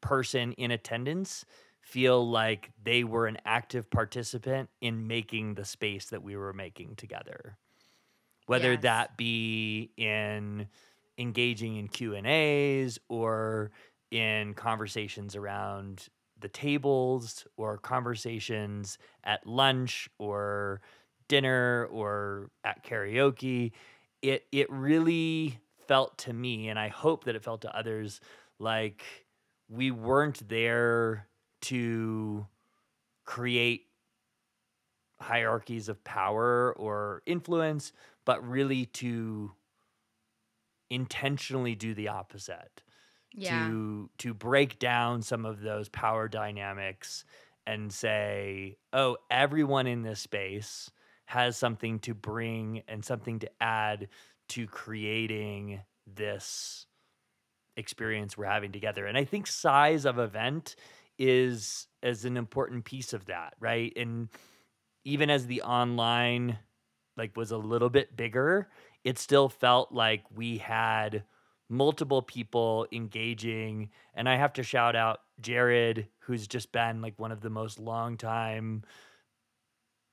[0.00, 1.44] person in attendance
[1.92, 6.96] feel like they were an active participant in making the space that we were making
[6.96, 7.58] together
[8.46, 8.82] whether yes.
[8.82, 10.66] that be in
[11.18, 13.70] engaging in q&a's or
[14.10, 16.08] in conversations around
[16.40, 20.80] the tables or conversations at lunch or
[21.28, 23.70] dinner or at karaoke
[24.22, 28.18] it it really felt to me and i hope that it felt to others
[28.58, 29.04] like
[29.68, 31.26] we weren't there
[31.62, 32.46] to
[33.24, 33.88] create
[35.20, 37.92] hierarchies of power or influence,
[38.24, 39.54] but really to
[40.90, 42.82] intentionally do the opposite.
[43.34, 43.74] Yeah.
[43.74, 47.24] To to break down some of those power dynamics
[47.66, 50.90] and say, "Oh, everyone in this space
[51.26, 54.10] has something to bring and something to add
[54.50, 56.86] to creating this
[57.76, 59.06] experience we're having together.
[59.06, 60.76] And I think size of event
[61.22, 63.92] is as an important piece of that, right?
[63.96, 64.28] And
[65.04, 66.58] even as the online
[67.16, 68.68] like was a little bit bigger,
[69.04, 71.22] it still felt like we had
[71.68, 77.32] multiple people engaging and I have to shout out Jared who's just been like one
[77.32, 78.82] of the most long time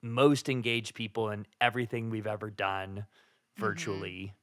[0.02, 3.62] most engaged people in everything we've ever done mm-hmm.
[3.62, 4.34] virtually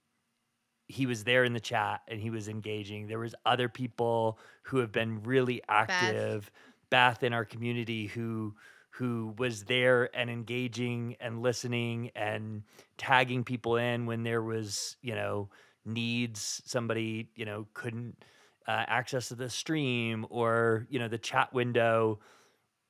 [0.88, 3.06] he was there in the chat and he was engaging.
[3.08, 6.50] There was other people who have been really active,
[6.90, 8.54] Beth, Beth in our community who
[8.90, 12.62] who was there and engaging and listening and
[12.96, 15.50] tagging people in when there was, you know,
[15.84, 18.24] needs somebody, you know, couldn't
[18.66, 22.18] uh, access to the stream or, you know, the chat window.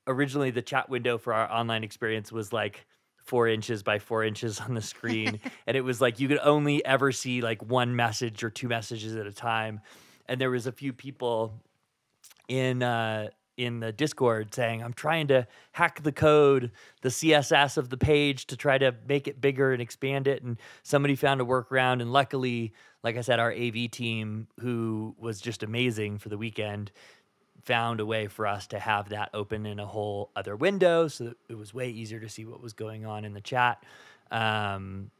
[0.07, 2.85] Originally the chat window for our online experience was like
[3.27, 5.39] four inches by four inches on the screen.
[5.67, 9.15] and it was like you could only ever see like one message or two messages
[9.15, 9.81] at a time.
[10.27, 11.53] And there was a few people
[12.47, 17.89] in uh, in the Discord saying, I'm trying to hack the code, the CSS of
[17.89, 20.43] the page to try to make it bigger and expand it.
[20.43, 22.01] And somebody found a workaround.
[22.01, 26.91] And luckily, like I said, our AV team, who was just amazing for the weekend,
[27.67, 31.33] found a way for us to have that open in a whole other window so
[31.49, 33.83] it was way easier to see what was going on in the chat.
[34.31, 35.11] Um,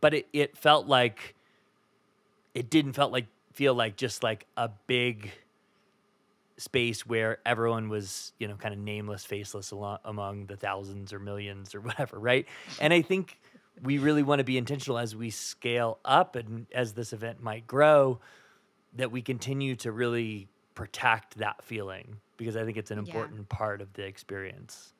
[0.00, 1.34] but it, it felt like
[2.54, 5.32] it didn't felt like feel like just like a big
[6.56, 11.18] space where everyone was you know kind of nameless faceless alo- among the thousands or
[11.20, 12.46] millions or whatever right
[12.80, 13.38] and i think
[13.80, 17.64] we really want to be intentional as we scale up and as this event might
[17.64, 18.18] grow
[18.96, 23.04] that we continue to really protect that feeling because i think it's an Yeah.
[23.04, 24.94] important part of the experience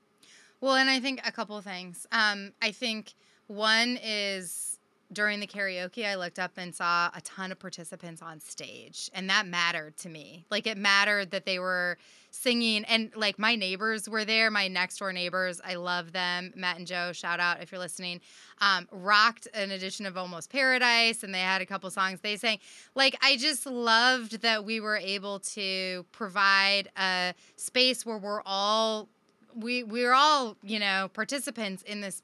[0.61, 2.05] Well, and I think a couple of things.
[2.11, 3.15] Um, I think
[3.47, 4.78] one is
[5.13, 9.29] during the karaoke, I looked up and saw a ton of participants on stage, and
[9.31, 10.45] that mattered to me.
[10.51, 11.97] Like it mattered that they were
[12.31, 15.63] singing, and like my neighbors were there, my next door neighbors.
[15.65, 16.53] I love them.
[16.55, 18.21] Matt and Joe, shout out if you're listening.
[18.61, 22.59] Um, rocked an edition of Almost Paradise, and they had a couple songs they sang.
[22.95, 29.09] Like I just loved that we were able to provide a space where we're all
[29.55, 32.23] we we're all you know participants in this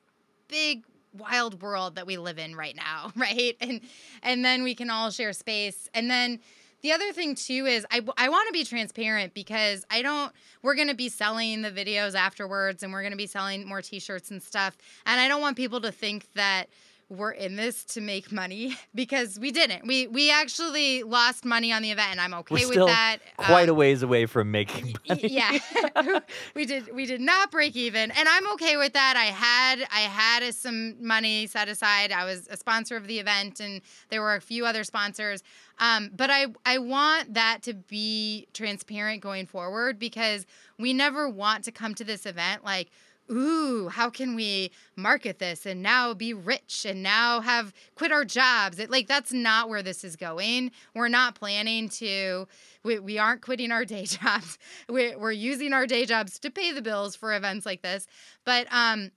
[0.49, 3.57] big wild world that we live in right now right?
[3.61, 3.81] And
[4.23, 5.89] and then we can all share space.
[5.95, 6.41] And then
[6.83, 10.75] the other thing too is i, I want to be transparent because i don't we're
[10.75, 14.31] going to be selling the videos afterwards and we're going to be selling more t-shirts
[14.31, 14.77] and stuff.
[15.07, 16.67] And i don't want people to think that
[17.09, 19.87] we're in this to make money because we didn't.
[19.87, 23.19] We we actually lost money on the event and i'm okay we're with that.
[23.37, 25.29] quite a Um, ways away from making money.
[25.29, 25.59] yeah.
[26.55, 29.15] We did we did not break even and i'm okay with that.
[29.17, 32.13] I had i had a- some money set aside.
[32.13, 35.43] I was a sponsor of the event and there were a few other sponsors.
[35.79, 40.47] Um, but i i want that to be transparent going forward because
[40.79, 42.91] we never want to come to this event like
[43.31, 48.25] ooh, how can we market this and now be rich and now have quit our
[48.25, 48.79] jobs?
[48.79, 50.71] It, like, that's not where this is going.
[50.95, 52.47] We're not planning to,
[52.83, 54.59] we, we aren't quitting our day jobs.
[54.89, 58.07] We, we're using our day jobs to pay the bills for events like this.
[58.45, 59.11] But, um,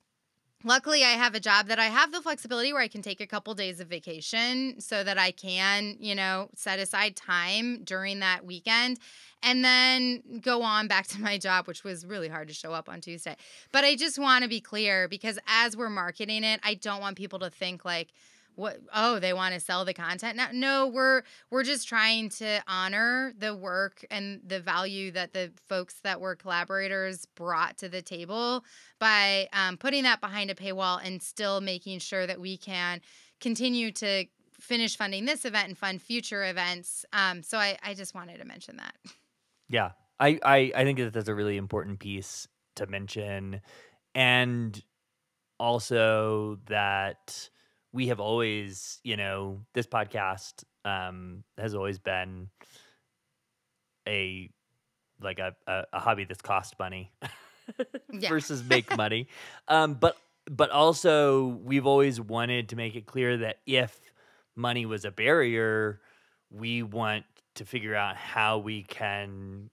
[0.67, 3.25] Luckily, I have a job that I have the flexibility where I can take a
[3.25, 8.45] couple days of vacation so that I can, you know, set aside time during that
[8.45, 8.99] weekend
[9.41, 12.89] and then go on back to my job, which was really hard to show up
[12.89, 13.37] on Tuesday.
[13.71, 17.15] But I just want to be clear because as we're marketing it, I don't want
[17.15, 18.09] people to think like,
[18.57, 20.35] what oh they want to sell the content?
[20.35, 25.51] Now no we're we're just trying to honor the work and the value that the
[25.67, 28.65] folks that were collaborators brought to the table
[28.99, 32.99] by um, putting that behind a paywall and still making sure that we can
[33.39, 34.25] continue to
[34.59, 37.05] finish funding this event and fund future events.
[37.13, 38.95] Um, so I, I just wanted to mention that.
[39.69, 43.61] Yeah, I, I I think that that's a really important piece to mention,
[44.15, 44.83] and
[45.59, 47.49] also that
[47.97, 52.49] we have always, you know, this podcast um, has always been
[54.07, 54.49] a
[55.21, 57.11] like a, a, a hobby that's cost money
[58.11, 58.29] Yeah.
[58.29, 59.27] versus make money,
[59.67, 60.15] um, but
[60.49, 63.99] but also we've always wanted to make it clear that if
[64.55, 65.99] money was a barrier,
[66.51, 69.69] we want to figure out how we can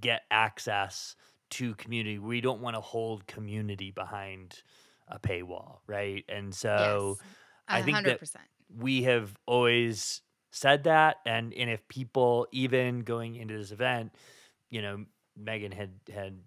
[0.00, 1.14] get access
[1.50, 2.18] to community.
[2.18, 4.62] We don't want to hold community behind
[5.10, 6.24] a paywall, right?
[6.28, 7.28] And so yes
[7.68, 8.36] I think that 100%
[8.76, 14.14] we have always said that and and if people even going into this event,
[14.70, 15.04] you know,
[15.40, 16.38] Meghan had had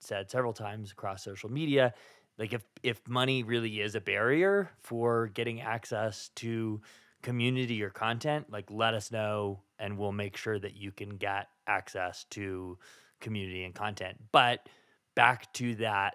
[0.00, 1.94] said several times across social media,
[2.38, 6.80] like if if money really is a barrier for getting access to
[7.22, 11.48] community or content, like let us know and we'll make sure that you can get
[11.66, 12.78] access to
[13.20, 14.18] community and content.
[14.32, 14.68] But
[15.14, 16.14] back to that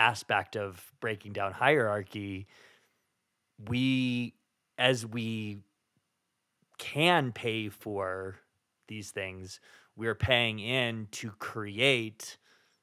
[0.00, 2.46] aspect of breaking down hierarchy,
[3.68, 4.34] we
[4.78, 5.58] as we
[6.78, 8.36] can pay for
[8.88, 9.60] these things,
[9.94, 12.38] we're paying in to create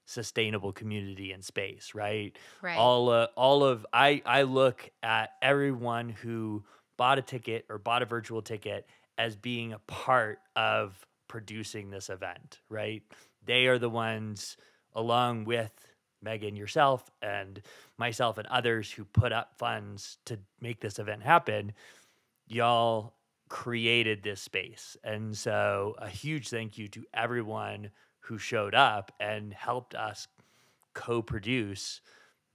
[0.06, 2.38] sustainable community and space, right?
[2.62, 6.64] right all uh, all of I I look at everyone who
[6.98, 10.96] bought a ticket or bought a virtual ticket as being a part of
[11.28, 13.02] producing this event, right?
[13.44, 14.56] They are the ones
[14.94, 15.72] along with
[16.26, 17.62] Meghan yourself and
[17.98, 21.74] myself and others who put up funds to make this event happen.
[22.48, 23.14] Y'all
[23.50, 24.98] created this space.
[25.04, 30.28] And so a huge thank you to everyone who showed up and helped us
[30.94, 32.02] co-produce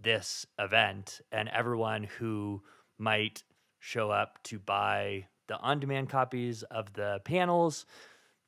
[0.00, 2.62] this event and everyone who
[2.98, 3.44] might
[3.78, 7.86] show up to buy the on-demand copies of the panels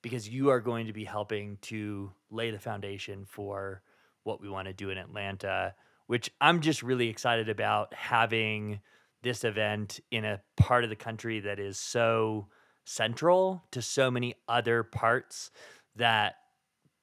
[0.02, 3.82] because you are going to be helping to lay the foundation for
[4.24, 5.74] what we want to do in Atlanta
[6.06, 8.80] which I'm just really excited about having
[9.22, 12.48] this event in a part of the country that is so
[12.84, 15.50] central to so many other parts
[15.96, 16.34] that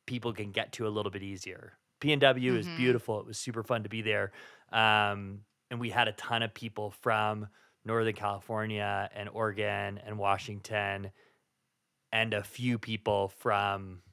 [0.06, 1.80] people can get to a little bit easier.
[2.00, 2.78] PNW is Mhm.
[2.78, 3.20] beautiful.
[3.20, 4.34] It was super fun to be there.
[4.72, 7.48] Um, and we had a ton of people from
[7.84, 11.12] Northern California and Oregon and Washington
[12.12, 14.04] and a few people from,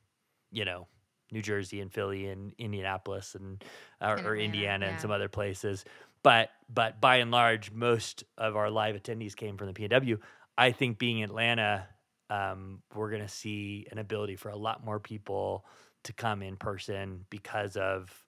[0.51, 0.89] you know,
[1.31, 3.63] New Jersey and Philly and Indianapolis and
[4.01, 5.85] uh, or Atlanta, Indiana and some other places.
[6.23, 10.19] But but by and large, most of our live attendees came from the PNW.
[10.57, 11.87] I think being in Atlanta,
[12.31, 15.65] um, we're going to see an ability for a lot more people
[16.05, 18.25] to come in person because of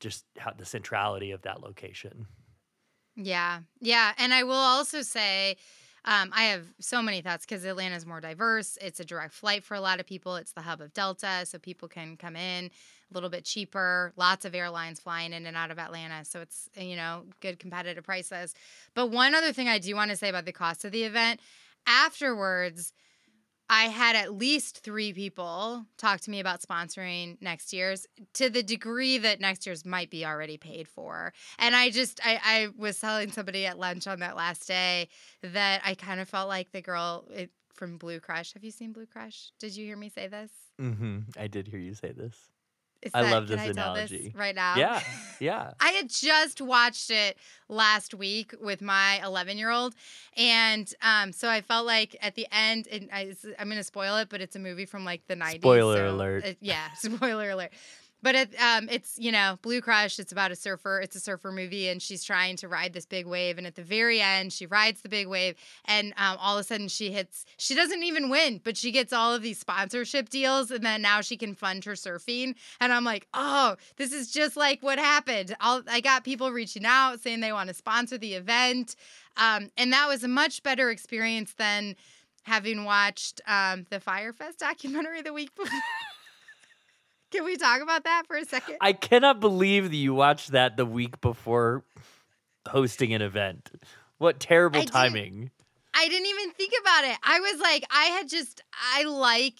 [0.00, 2.26] just how the centrality of that location.
[3.16, 3.60] Yeah.
[3.80, 4.12] Yeah.
[4.18, 5.56] And I will also say,
[6.04, 8.76] um, I have so many thoughts because Atlanta is more diverse.
[8.80, 10.36] It's a direct flight for a lot of people.
[10.36, 14.12] It's the hub of Delta, so people can come in a little bit cheaper.
[14.16, 18.04] Lots of airlines flying in and out of Atlanta, so it's you know good competitive
[18.04, 18.54] prices.
[18.94, 21.40] But one other thing I do want to say about the cost of the event,
[21.86, 22.92] afterwards,
[23.68, 28.62] I had at least three people talk to me about sponsoring next year's to the
[28.62, 31.32] degree that next year's might be already paid for.
[31.58, 35.08] And I just, I, I was telling somebody at lunch on that last day
[35.42, 37.26] that I kind of felt like the girl
[37.72, 38.52] from Blue Crush.
[38.54, 39.50] Have you seen Blue Crush?
[39.58, 40.50] Did you hear me say this?
[40.80, 41.20] Mm-hmm.
[41.38, 42.36] I did hear you say this.
[43.04, 44.32] Is I love can this tell this analogy.
[44.36, 44.76] right now.
[44.76, 45.00] Yeah,
[45.40, 45.72] yeah.
[45.80, 47.36] I had just watched it
[47.68, 49.94] last week with my 11 year old.
[50.36, 54.16] And um, so I felt like at the end, and I, I'm going to spoil
[54.16, 55.56] it, but it's a movie from like the 90s.
[55.56, 56.44] Spoiler so alert.
[56.44, 57.70] it- yeah, spoiler alert.
[58.24, 60.98] But it, um, it's, you know, Blue Crush, it's about a surfer.
[60.98, 63.58] It's a surfer movie, and she's trying to ride this big wave.
[63.58, 66.64] And at the very end, she rides the big wave, and um, all of a
[66.64, 70.70] sudden she hits, she doesn't even win, but she gets all of these sponsorship deals.
[70.70, 72.54] And then now she can fund her surfing.
[72.80, 75.54] And I'm like, oh, this is just like what happened.
[75.60, 78.96] I'll, I got people reaching out saying they want to sponsor the event.
[79.36, 81.94] Um, and that was a much better experience than
[82.44, 85.78] having watched um, the Fyre Fest documentary the week before.
[87.34, 88.76] Can we talk about that for a second?
[88.80, 91.82] I cannot believe that you watched that the week before
[92.68, 93.72] hosting an event.
[94.18, 94.92] What terrible I did.
[94.92, 95.50] timing.
[95.92, 97.16] I didn't even think about it.
[97.24, 98.62] I was like, I had just,
[98.94, 99.58] I like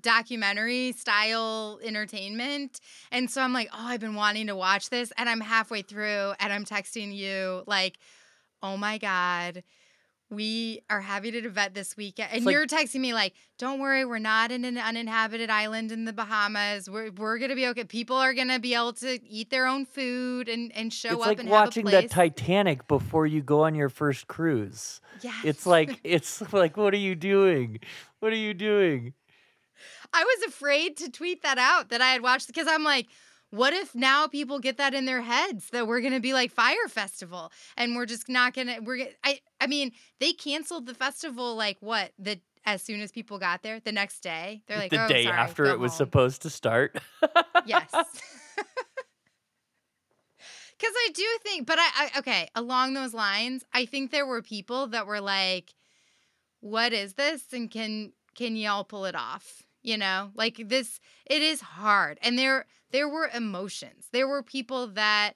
[0.00, 2.80] documentary style entertainment.
[3.12, 5.12] And so I'm like, oh, I've been wanting to watch this.
[5.16, 7.98] And I'm halfway through and I'm texting you, like,
[8.64, 9.62] oh my God,
[10.32, 12.30] we are having to event this weekend.
[12.32, 16.04] And like- you're texting me, like, don't worry, we're not in an uninhabited island in
[16.06, 16.88] the Bahamas.
[16.88, 17.84] We're, we're going to be okay.
[17.84, 21.20] People are going to be able to eat their own food and, and show It's
[21.20, 22.08] up like and watching have a the.
[22.08, 25.00] Titanic before you go on your first cruise.
[25.20, 25.44] Yes.
[25.44, 27.78] It's like it's like what are you doing?
[28.20, 29.12] What are you doing?
[30.12, 33.06] I was afraid to tweet that out that I had watched because I'm like,
[33.52, 36.88] what if now people get that in their heads that we're gonna be like Fyre
[36.88, 41.54] Festival and we're just not gonna we're gonna, I I mean they canceled the festival
[41.54, 44.62] like what the as soon as people got there the next day?
[44.66, 46.98] They're like the oh, day sorry, after it was supposed to start.
[47.66, 47.90] yes.
[50.78, 54.42] Because I do think but I, I okay along those lines I think there were
[54.42, 55.74] people that were like
[56.58, 57.52] what is this?
[57.52, 59.62] And can can y'all pull it off?
[59.82, 60.30] You know?
[60.34, 62.18] Like this it is hard.
[62.22, 64.08] And there there were emotions.
[64.12, 65.32] There were people that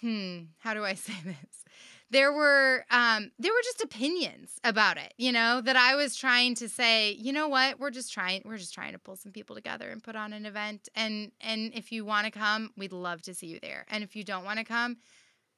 [0.00, 1.64] hmm how do i say this?
[2.10, 6.54] There were um there were just opinions about it you know that i was trying
[6.56, 7.80] to say you know what?
[7.80, 10.44] We're just trying we're just trying to pull some people together and put on an
[10.44, 10.88] event.
[10.94, 13.86] And and if you want to come we'd love to see you there.
[13.88, 14.98] And if you don't want to come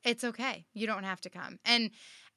[0.04, 0.66] it's okay.
[0.74, 1.58] You don't have to come.
[1.64, 1.90] And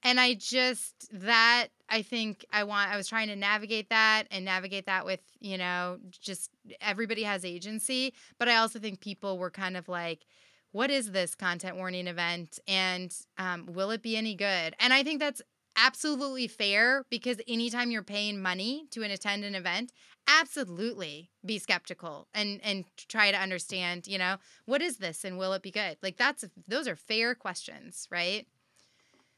[0.03, 4.45] and i just that i think i want i was trying to navigate that and
[4.45, 9.51] navigate that with you know just everybody has agency but i also think people were
[9.51, 10.25] kind of like
[10.71, 12.59] what is this content warning event?
[12.67, 14.75] And um, will it be any good?
[14.79, 15.41] And i think that's
[15.77, 19.91] absolutely fair because anytime you're paying money to an attend an event
[20.27, 25.53] absolutely be skeptical and and try to understand you know what is this and will
[25.53, 25.97] it be good?
[26.01, 28.47] Like that's those are fair questions right?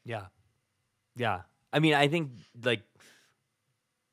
[0.04, 0.26] Yeah.
[1.16, 1.42] Yeah.
[1.72, 2.32] I mean, I think
[2.64, 2.82] like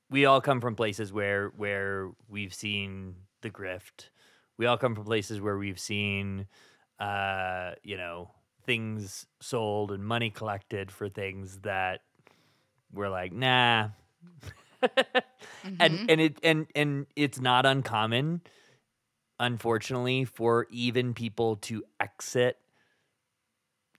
[0.10, 4.10] we all come from places where where we've seen the grift.
[4.58, 6.48] We all come from places where we've seen
[7.00, 8.32] uh, you know,
[8.66, 12.02] things sold and money collected for things that
[12.94, 13.90] we're like, nah.
[14.84, 15.24] Mhm.
[15.80, 18.42] and and it and and it's not uncommon
[19.40, 22.58] unfortunately for even people to exit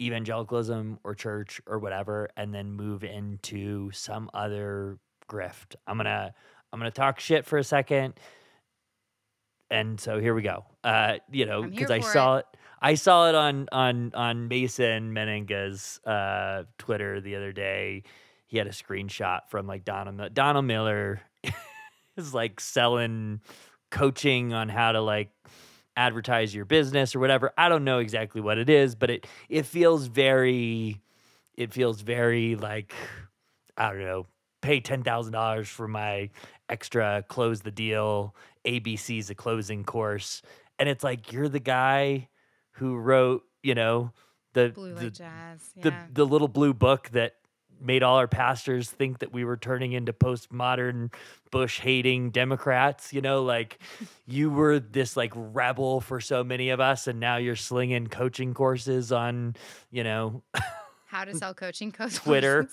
[0.00, 5.76] evangelicalism or church or whatever and then move into some other grift.
[5.86, 6.32] I'm going to
[6.72, 8.14] I'm going to talk shit for a second.
[9.70, 10.64] And so here we go.
[10.82, 12.46] Uh, you know, cuz I saw it.
[12.80, 18.04] I saw it on on on Mason Mennenga's uh Twitter the other day.
[18.46, 21.20] He had a screenshot from like Donald Donald Miller
[22.16, 23.40] is like selling
[23.90, 25.30] coaching on how to like
[25.98, 27.52] advertise your business or whatever.
[27.58, 31.02] I don't know exactly what it is, but it it feels very
[31.56, 32.94] it feels very like
[33.76, 34.26] I don't know,
[34.60, 36.30] pay $10,000 for my
[36.68, 38.34] extra close the deal
[38.64, 40.42] ABC's a closing course
[40.78, 42.28] and it's like you're the guy
[42.72, 44.12] who wrote, you know,
[44.52, 45.70] the Blue the, jazz.
[45.80, 47.34] the the little blue book that
[47.80, 51.12] made all our pastors think that we were turning into postmodern
[51.50, 53.78] bush hating democrats you know like
[54.26, 58.54] you were this like rebel for so many of us and now you're slinging coaching
[58.54, 59.54] courses on
[59.90, 60.42] you know
[61.06, 62.18] How to sell coaching courses.
[62.18, 62.68] twitter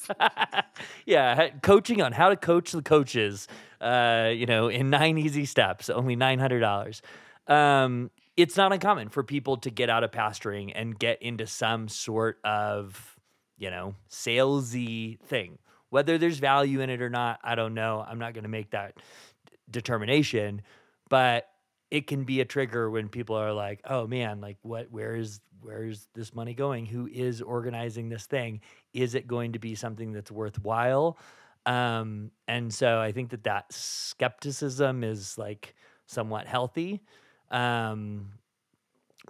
[1.06, 3.48] yeah coaching on how to coach the coaches
[3.80, 7.02] uh you know in nine easy steps only $900
[7.48, 11.88] um it's not uncommon for people to get out of pastoring and get into some
[11.88, 13.15] sort of
[13.58, 15.58] you know, salesy thing.
[15.90, 18.04] Whether there's value in it or not, I don't know.
[18.06, 20.62] I'm not going to make that d- determination,
[21.10, 21.48] but
[21.92, 25.40] it can be a trigger when people are like, "Oh man, like what where is
[25.62, 26.86] where is this money going?
[26.86, 28.62] Who is organizing this thing?
[28.94, 31.18] Is it going to be something that's worthwhile?"
[31.66, 35.76] Um and so I think that that skepticism is like
[36.06, 37.02] somewhat healthy.
[37.50, 38.34] Um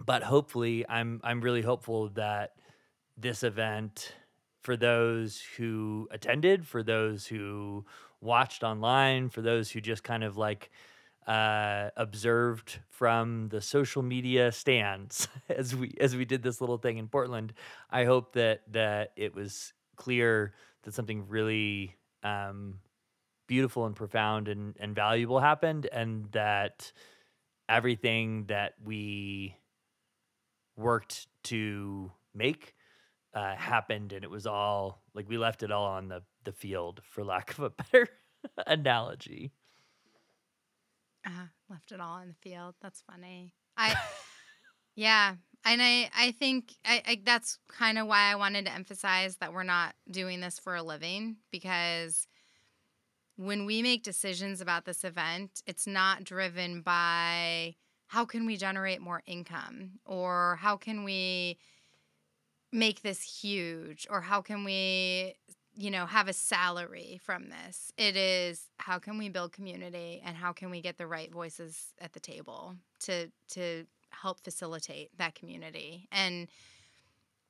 [0.03, 2.53] but hopefully I'm I'm really hopeful that
[3.17, 4.13] this event
[4.61, 7.85] for those who attended, for those who
[8.21, 10.71] watched online, for those who just kind of like
[11.27, 16.97] uh, observed from the social media stands as we as we did this little thing
[16.97, 17.53] in Portland.
[17.89, 20.53] I hope that that it was clear
[20.83, 22.79] that something really um,
[23.47, 26.91] beautiful and profound and, and valuable happened, and that
[27.67, 29.55] everything that we
[30.75, 32.75] worked to make
[33.35, 37.01] uh, happened and it was all like we left it all on the the field
[37.05, 38.09] for lack of a better
[38.67, 39.53] analogy
[41.25, 42.75] Uh, left it all in the field.
[42.81, 43.53] That's funny.
[43.77, 43.95] I,
[44.95, 49.37] yeah, and I, I think I, I that's kind of why I wanted to emphasize
[49.37, 52.27] that we're not doing this for a living because
[53.37, 57.75] when we make decisions about this event, it's not driven by
[58.07, 61.57] how can we generate more income or how can we
[62.75, 65.33] make this huge or how can we
[65.77, 67.91] you know have a salary from this?
[67.97, 71.93] It is how can we build community and how can we get the right voices
[71.99, 76.07] at the table to to help facilitate that community?
[76.11, 76.47] And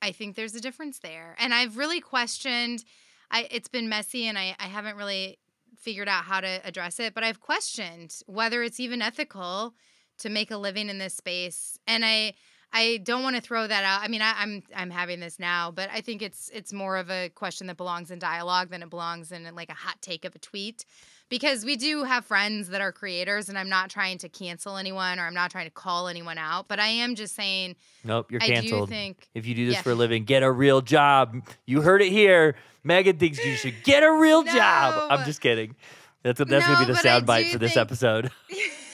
[0.02, 1.34] i think there's a difference there.
[1.38, 2.84] And i've really questioned
[3.30, 5.38] i it's been messy and i, I haven't really
[5.76, 9.74] figured out how to address it but i've questioned whether it's even ethical
[10.18, 11.78] to make a living in this space.
[11.86, 12.34] And i
[12.72, 14.02] I don't want to throw that out.
[14.02, 17.10] I mean, I, I'm I'm having this now, but I think it's it's more of
[17.10, 20.34] a question that belongs in dialogue than it belongs in like a hot take of
[20.34, 20.84] a tweet,
[21.30, 25.18] because we do have friends that are creators, and I'm not trying to cancel anyone
[25.18, 28.42] or I'm not trying to call anyone out, but I am just saying nope you're
[28.42, 28.88] I do canceled.
[28.90, 29.82] think- if you do this yeah.
[29.82, 31.34] for a living get a real job.
[31.64, 32.56] You heard it here.
[32.84, 35.10] Meghan thinks you should get a real job.
[35.10, 35.76] I'm just kidding.
[36.22, 38.30] That's that's gonna be the soundbite for this think- episode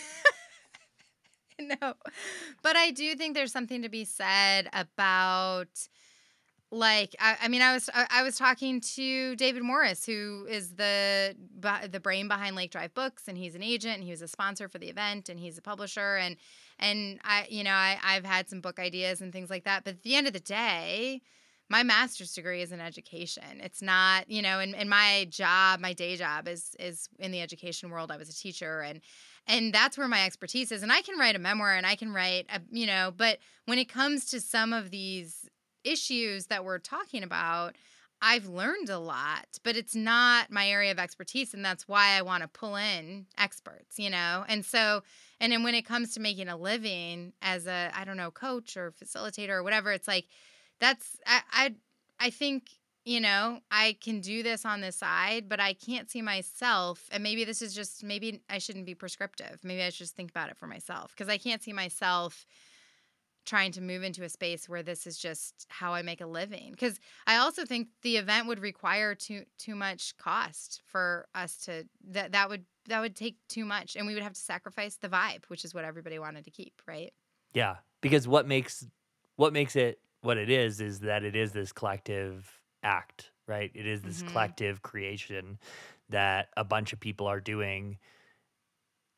[1.80, 1.94] no,
[2.62, 5.68] but I do think there's something to be said about
[6.72, 10.74] like I, I mean I was I, I was talking to David Morris who is
[10.74, 11.36] the
[11.90, 14.68] the brain behind Lake Drive Books and he's an agent and he was a sponsor
[14.68, 16.36] for the event and he's a publisher and
[16.78, 19.84] and I you know I I've had some book ideas and things like that.
[19.84, 21.20] But at the end of the day
[21.68, 23.60] my master's degree is in education.
[23.60, 27.42] It's not you know and, and my job my day job is is in the
[27.42, 28.10] education world.
[28.10, 29.02] I was a teacher and
[29.46, 32.12] and that's where my expertise is and i can write a memoir and i can
[32.12, 35.48] write a, you know but when it comes to some of these
[35.84, 37.76] issues that we're talking about
[38.20, 42.22] i've learned a lot but it's not my area of expertise and that's why i
[42.22, 44.44] want to pull in experts you know?
[44.48, 45.02] And so
[45.40, 48.76] and then when it comes to making a living as a i don't know coach
[48.76, 50.26] or facilitator or whatever it's like
[50.80, 51.74] that's i i,
[52.20, 52.70] I think
[53.04, 57.08] you know, I can do this on the side, but I can't see myself.
[57.10, 59.60] And maybe this is just, maybe I shouldn't be prescriptive.
[59.64, 62.46] Maybe I should just think about it for myself because I can't see myself
[63.44, 66.70] trying to move into a space where this is just how I make a living.
[66.70, 71.84] Because I also think the event would require too too much cost for us to
[72.08, 75.08] that that would that would take too much, and we would have to sacrifice the
[75.08, 77.12] vibe, which is what everybody wanted to keep, right?
[77.52, 78.86] Yeah, because what makes
[79.36, 83.70] what makes it what it is is that it is this collective act, right?
[83.74, 84.26] It is this Mhm.
[84.28, 85.58] collective creation
[86.08, 87.98] that a bunch of people are doing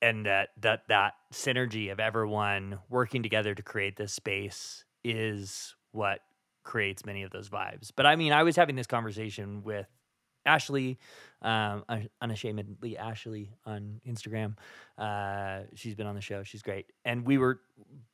[0.03, 6.21] and that that that synergy of everyone working together to create this space is what
[6.63, 7.91] creates many of those vibes.
[7.95, 9.87] But I mean, I was having this conversation with
[10.47, 10.99] Ashley,
[11.41, 11.85] um,
[12.21, 14.57] unashamedly Ashley on Instagram.
[14.99, 16.43] Uh, she's been on the show.
[16.43, 17.61] She's great, and we were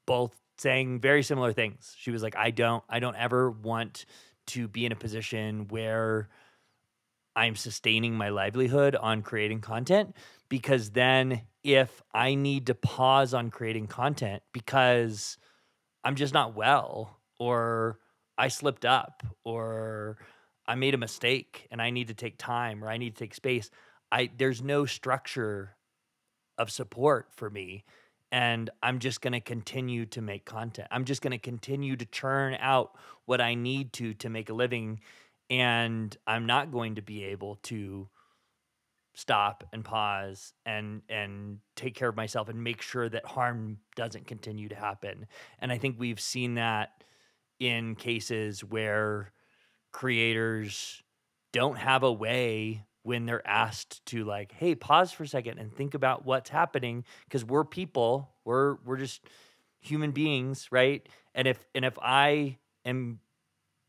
[0.07, 1.95] both saying very similar things.
[1.99, 4.05] She was like, "I don't, I don't ever want
[4.53, 6.29] to be in a position where."
[7.37, 10.17] I'm sustaining my livelihood on creating content
[10.49, 15.39] because then if I need to pause on creating content because
[16.03, 17.99] I'm just not well or
[18.37, 20.19] I slipped up or
[20.67, 23.35] I made a mistake and I need to take time or I need to take
[23.35, 23.71] space,
[24.11, 25.77] I there's no structure
[26.59, 27.85] of support for me
[28.33, 30.89] and I'm just going to continue to make content.
[30.91, 32.93] I'm just going to continue to churn out
[33.27, 35.01] what I need to to make a living
[35.51, 38.09] and I'm not going to be able to
[39.15, 44.27] stop and pause and and take care of myself and make sure that harm doesn't
[44.27, 45.27] continue to happen.
[45.59, 47.05] And I think we've seen that
[47.59, 49.33] in cases where
[49.93, 51.03] creators
[51.53, 55.75] don't have a way when they're asked to like hey pause for a second and
[55.75, 59.23] think about what's happening because we're people we're we're just
[59.81, 63.19] human beings right and if and if i am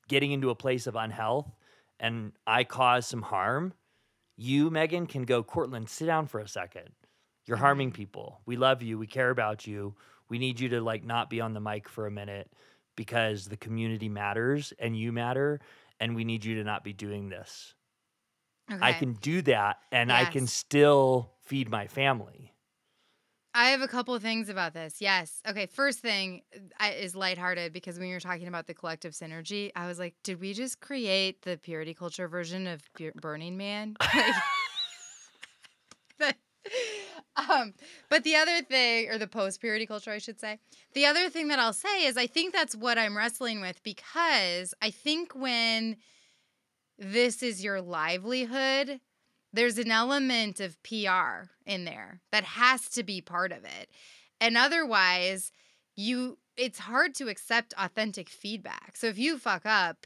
[0.07, 1.49] getting into a place of unhealth
[1.99, 3.73] and I cause some harm,
[4.35, 6.89] you, Meghan, can go, Cortland, sit down for a second.
[7.45, 7.95] You're harming Mm-hmm.
[7.95, 8.41] people.
[8.45, 8.97] We love you.
[8.97, 9.95] We care about you.
[10.29, 12.51] We need you to like not be on the mic for a minute
[12.95, 15.59] because the community matters and you matter
[15.99, 17.73] and we need you to not be doing this.
[18.81, 22.53] I can do that and I can still feed my family.
[23.53, 25.01] I have a couple of things about this.
[25.01, 25.41] Yes.
[25.45, 25.65] Okay.
[25.65, 26.41] First thing
[26.79, 30.15] I- is lighthearted because when you were talking about the collective synergy, I was like,
[30.23, 32.81] did we just create the purity culture version of
[33.15, 33.95] Burning Man?
[34.05, 34.35] Like,
[36.19, 36.35] the-
[37.35, 37.73] um,
[38.09, 40.59] but the other thing, or the post purity culture, I should say,
[40.93, 44.73] the other thing that I'll say is I think that's what I'm wrestling with because
[44.81, 45.97] I think when
[47.01, 49.01] this is your livelihood,
[49.51, 53.89] there's an element of PR in there that has to be part of it.
[54.39, 55.51] And otherwise,
[55.95, 58.95] you it's hard to accept authentic feedback.
[58.95, 60.05] So if you fuck up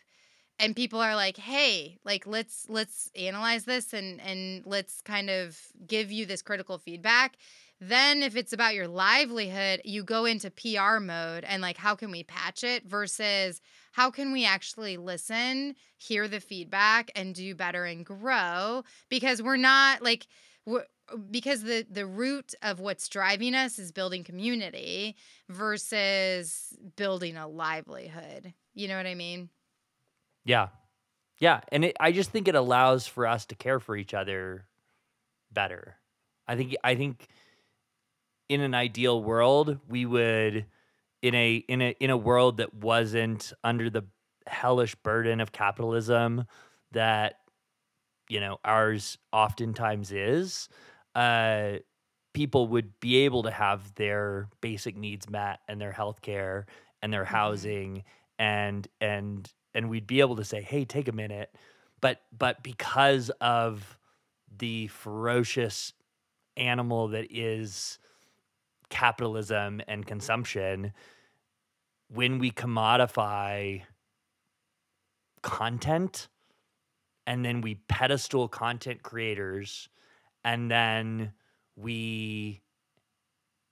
[0.57, 5.59] and people are like, "Hey, like let's let's analyze this and and let's kind of
[5.85, 7.35] give you this critical feedback."
[7.81, 12.09] Then if it's about your livelihood, you go into PR mode and like how can
[12.09, 13.59] we patch it versus
[13.95, 19.55] how can we actually listen, hear the feedback and do better and grow because we're
[19.55, 20.27] not like
[20.65, 20.83] we're,
[21.31, 25.15] because the the root of what's driving us is building community
[25.47, 28.53] versus building a livelihood.
[28.73, 29.47] You know what I mean?
[30.43, 30.67] Yeah.
[31.39, 31.61] Yeah.
[31.69, 34.67] And it, I just think it allows for us to care for each other
[35.53, 35.95] better.
[36.49, 37.27] I think, I think
[38.49, 40.65] in an ideal world, we would,
[41.25, 44.03] in a, in a, in a world that wasn't under the
[44.45, 46.45] hellish burden of capitalism
[46.91, 47.39] that,
[48.29, 50.69] you know, ours oftentimes is,
[51.15, 51.77] uh,
[52.33, 56.67] people would be able to have their basic needs met and their health care
[57.01, 58.03] and their housing
[58.37, 61.49] and and and we'd be able to say hey take a minute.
[62.01, 63.97] But but because of
[64.57, 65.93] the ferocious
[66.57, 67.99] animal that is
[68.89, 70.91] capitalism and consumption
[72.09, 73.81] when we commodify
[75.41, 76.27] content
[77.27, 79.89] and then we pedestal content creators
[80.43, 81.33] and then
[81.75, 82.61] we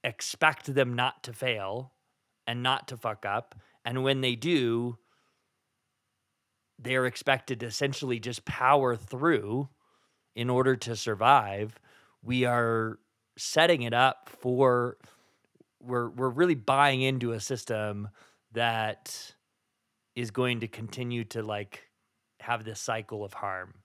[0.04, 1.94] expect them not to fail
[2.46, 3.56] and not to fuck up
[3.86, 4.98] and when they do
[6.80, 9.70] they're expected to essentially just power through
[10.36, 11.80] in order to survive
[12.22, 13.00] we are
[13.38, 14.98] setting it up for
[15.84, 18.10] we're we're really buying into a system
[18.54, 19.34] that
[20.16, 21.90] is going to continue to like
[22.40, 23.76] have this cycle of harm.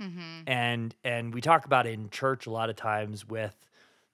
[0.00, 0.42] Mm-hmm.
[0.46, 3.56] and and we talk about it in church a lot of times with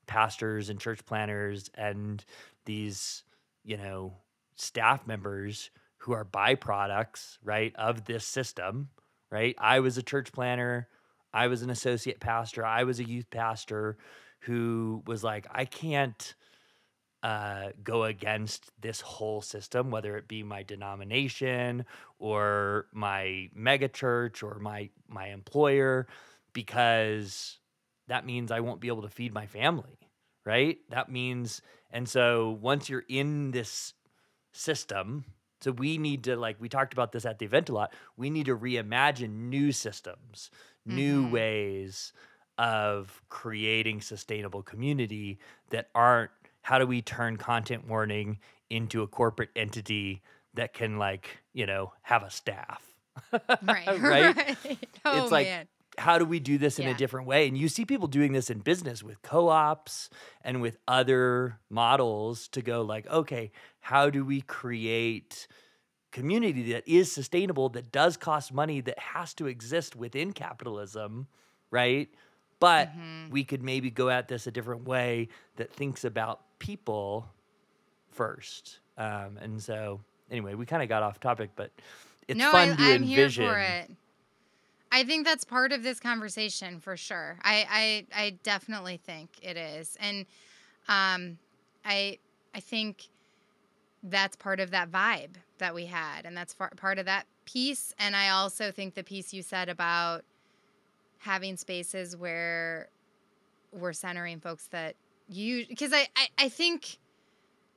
[0.07, 2.25] pastors and church planners and
[2.65, 3.23] these
[3.65, 4.15] you know
[4.57, 5.69] staff members
[5.99, 8.89] who are byproducts right of this system
[9.31, 9.57] right?
[9.59, 10.89] I was a church planner.
[11.33, 12.65] I was an associate pastor.
[12.65, 13.99] I was a youth pastor
[14.45, 16.35] who was like i can't
[17.25, 21.87] uh, go against this whole system, whether it be my denomination
[22.21, 26.07] or my megachurch or my my employer,
[26.55, 27.59] because
[28.09, 29.99] that means I won't be able to feed my family,
[30.47, 30.79] right?
[30.91, 31.63] That means,
[31.93, 33.95] and so once you're in this
[34.53, 35.25] system,
[35.61, 37.95] so we need to like we talked about this at the event a lot.
[38.17, 40.51] We need to reimagine new systems,
[40.87, 41.31] new Mhm.
[41.31, 42.13] ways
[42.59, 45.39] of creating sustainable community
[45.71, 46.31] that aren't
[46.65, 48.39] how do we turn content warning
[48.71, 50.23] into a corporate entity
[50.55, 52.83] that can like you know have a staff
[53.63, 53.87] Right.
[54.01, 54.79] right right.
[55.05, 55.69] Oh it's like man.
[55.99, 57.47] how do we do this in a different way?
[57.47, 60.11] And you see people doing this in business with co-ops
[60.43, 65.47] and with other models to go like, okay, how do we create
[66.11, 71.27] community that is sustainable, that does cost money, that has to exist within capitalism,
[71.71, 72.09] right?
[72.61, 73.31] But Mm-hmm.
[73.31, 77.29] we could maybe go at this a different way that thinks about people
[78.11, 78.79] first.
[78.97, 80.01] Um, and so,
[80.31, 81.71] anyway, we kind of got off topic, but
[82.29, 83.45] it's no, fun I, to I'm envision.
[83.45, 83.91] here for it.
[84.93, 87.39] I think that's part of this conversation for sure.
[87.43, 90.25] I, I, I definitely think it is, and
[90.89, 91.39] um,
[91.85, 92.19] I,
[92.55, 93.09] I think
[94.05, 97.93] that's part of that vibe that we had, and that's far, part of that piece.
[97.99, 100.25] And I also think the piece you said about
[101.19, 102.89] having spaces where
[103.73, 104.95] we're centering folks that
[105.29, 106.99] you, because I, I, I think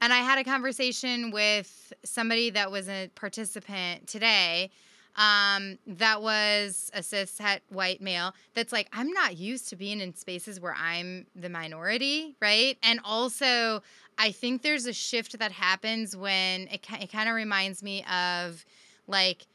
[0.01, 4.69] and I had a conversation with somebody that was a participant today
[5.15, 9.99] um, that was a cis het white male that's like, I'm not used to being
[9.99, 12.77] in spaces where I'm the minority, right?
[12.83, 13.81] And also,
[14.19, 18.63] I think there's a shift that happens when it, it kind of reminds me of
[19.07, 19.47] like,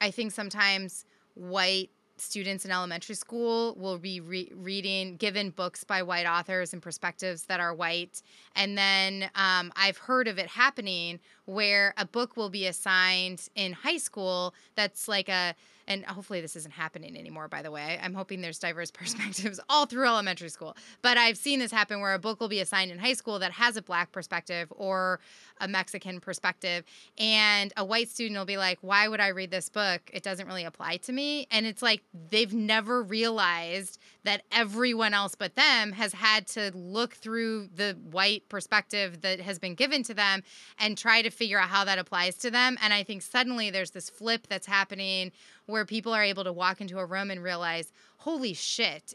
[0.00, 1.04] I think sometimes
[1.34, 6.80] white students in elementary school will be re- reading given books by white authors and
[6.80, 8.22] perspectives that are white.
[8.54, 13.72] And then um, i've heard of it happening where a book will be assigned in
[13.72, 15.54] high school that's like a
[15.86, 17.98] and hopefully this isn't happening anymore by the way.
[18.02, 20.76] I'm hoping there's diverse perspectives all through elementary school.
[21.02, 23.52] But i've seen this happen where a book will be assigned in high school that
[23.52, 25.20] has a black perspective or
[25.60, 26.84] a mexican perspective
[27.18, 30.10] and a white student will be like why would i read this book?
[30.12, 31.46] It doesn't really apply to me.
[31.50, 37.14] And it's like they've never realized that everyone else but them has had to look
[37.14, 40.42] through the white perspective that has been given to them
[40.78, 43.90] and try to figure out how that applies to them and i think suddenly there's
[43.90, 45.30] this flip that's happening
[45.66, 49.14] where people are able to walk into a room and realize holy shit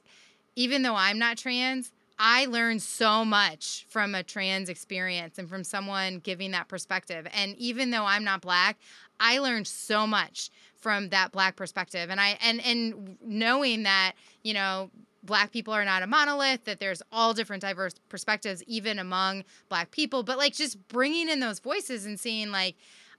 [0.55, 1.91] even though i'm not trans
[2.21, 7.25] I learned so much from a trans experience and from someone giving that perspective.
[7.33, 8.77] And even though I'm not black,
[9.21, 12.09] I learned so much from that black perspective.
[12.09, 14.13] And I and and knowing that,
[14.43, 14.91] you know,
[15.29, 19.91] black people are not a monolith, that there's all different diverse perspectives even among black
[19.91, 22.75] people, but like just bringing in those voices and seeing like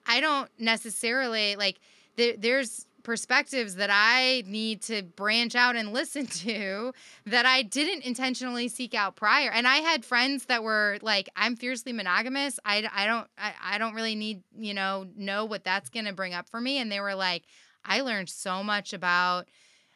[0.06, 1.78] I don't necessarily like
[2.16, 6.92] there, there's perspectives that I need to branch out and listen to
[7.26, 9.52] that I didn't intentionally seek out prior.
[9.52, 12.58] And I had friends that were like, I'm fiercely monogamous.
[12.64, 16.12] I, I don't, I, I don't really need, you know, know what that's going to
[16.12, 16.78] bring up for me.
[16.78, 17.44] And they were like,
[17.84, 19.48] I learned so much about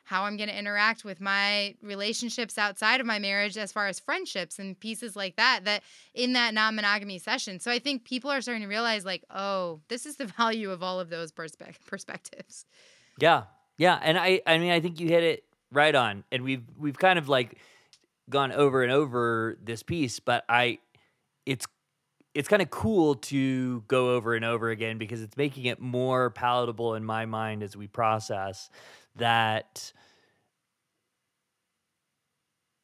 [0.04, 3.98] how I'm going to interact with my relationships outside of my marriage as far as
[3.98, 5.82] friendships and pieces like that that
[6.14, 7.58] in that non-monogamy session.
[7.58, 10.82] So I think people are starting to realize like, oh, this is the value of
[10.82, 12.66] all of those perspe- perspectives.
[13.18, 13.44] Yeah.
[13.78, 13.98] Yeah.
[14.02, 16.24] And I I mean I think you hit it right on.
[16.30, 17.58] And we've we've kind of like
[18.28, 20.78] gone over and over this piece, but I
[21.46, 21.66] it's
[22.34, 26.30] it's kind of cool to go over and over again because it's making it more
[26.30, 28.68] palatable in my mind as we process
[29.16, 29.92] that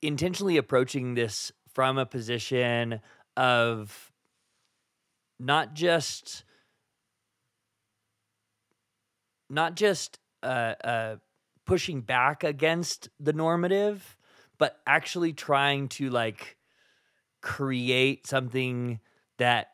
[0.03, 3.01] intentionally approaching this from a position
[3.37, 4.13] of
[5.39, 6.45] not just
[9.49, 11.17] not just uh, uh,
[11.67, 14.17] pushing back against the normative,
[14.59, 16.57] but actually trying to like
[17.43, 19.01] create something
[19.39, 19.69] that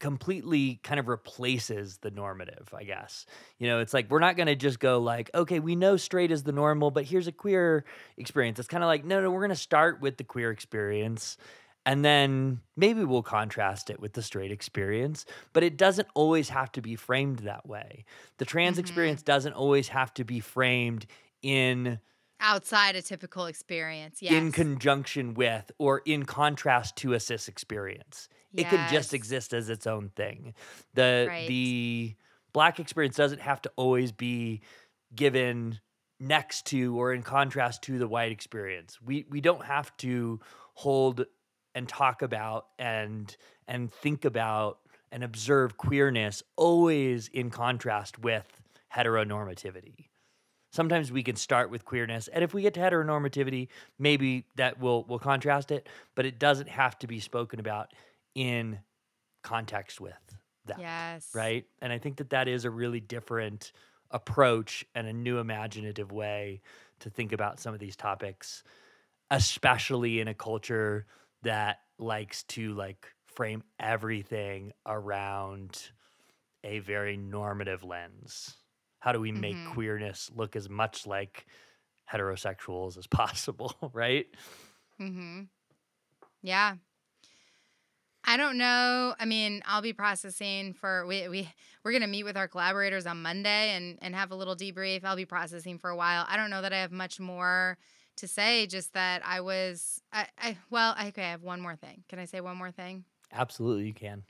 [0.00, 3.26] completely kind of replaces the normative, I guess.
[3.58, 6.30] You know, it's like we're not going to just go like, okay, we know straight
[6.30, 7.84] is the normal, but here's a queer
[8.16, 8.58] experience.
[8.58, 11.36] It's kind of like, no, no, we're going to start with the queer experience
[11.86, 15.24] and then maybe we'll contrast it with the straight experience,
[15.54, 18.04] but it doesn't always have to be framed that way.
[18.36, 18.78] The trans Mhm.
[18.78, 21.06] experience doesn't always have to be framed
[21.40, 22.00] in
[22.40, 24.22] Outside a typical experience.
[24.22, 24.28] Yes.
[24.28, 28.28] in conjunction with or in contrast to a cis experience.
[28.54, 30.54] It can just exist as its own thing.
[30.94, 31.48] The Right.
[31.48, 32.16] the
[32.52, 34.62] black experience doesn't have to always be
[35.14, 35.80] given
[36.20, 39.00] next to or in contrast to the white experience.
[39.00, 40.40] We we don't have to
[40.74, 41.26] hold
[41.74, 43.36] and talk about and
[43.66, 44.80] and think about
[45.12, 48.46] and observe queerness always in contrast with
[48.94, 50.08] heteronormativity
[50.70, 53.68] sometimes we can start with queerness and if we get to heteronormativity
[53.98, 57.92] maybe that will will contrast it but it doesn't have to be spoken about
[58.34, 58.80] in
[59.42, 61.34] context with that Yes.
[61.34, 63.72] right and i think that that is a really different
[64.10, 66.60] approach and a new imaginative way
[67.00, 68.64] to think about some of these topics
[69.30, 71.06] especially in a culture
[71.42, 75.92] that likes to like frame everything around
[76.64, 78.56] a very normative lens
[79.00, 79.64] How do we make Mhm.
[79.64, 81.46] queerness look as much like
[82.12, 84.26] heterosexuals as possible, right?
[85.00, 85.48] Mm-hmm.
[86.42, 86.76] Yeah.
[88.28, 89.14] I don't know.
[89.18, 91.50] I mean, I'll be processing for we we
[91.82, 95.02] we're gonna meet with our collaborators on Monday and and have a little debrief.
[95.02, 96.26] I'll be processing for a while.
[96.28, 97.78] I don't know that I have much more
[98.16, 98.66] to say.
[98.66, 101.22] Just that I was I, I well I, okay.
[101.24, 102.04] I have one more thing.
[102.10, 103.06] Can I say one more thing?
[103.32, 104.24] Absolutely, you can.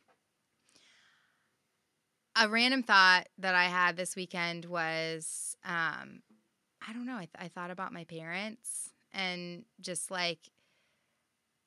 [2.36, 6.22] a random thought that I had this weekend was um,
[6.86, 7.16] I don't know.
[7.16, 10.38] I, th- I thought about my parents and just like,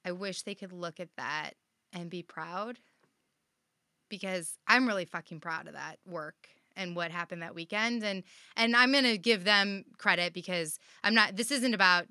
[0.05, 1.55] I wish they could look at that
[1.93, 2.79] and be proud
[4.09, 8.23] because I'm really fucking proud of that work and what happened that weekend and
[8.55, 12.05] and I'm going to give them credit because I'm not this isn't about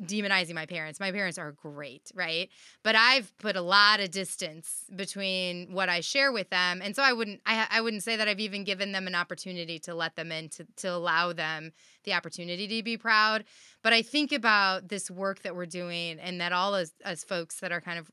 [0.00, 1.00] demonizing my parents.
[1.00, 2.48] My parents are great, right?
[2.82, 7.02] But I've put a lot of distance between what I share with them, and so
[7.02, 10.16] I wouldn't I, I wouldn't say that I've even given them an opportunity to let
[10.16, 11.72] them in to to allow them
[12.04, 13.44] the opportunity to be proud.
[13.82, 17.60] But I think about this work that we're doing, and that all as as folks
[17.60, 18.10] that are kind of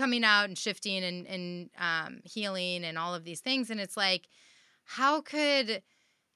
[0.00, 3.96] coming out and shifting and and um, healing and all of these things, and it's
[3.96, 4.28] like,
[4.84, 5.82] how could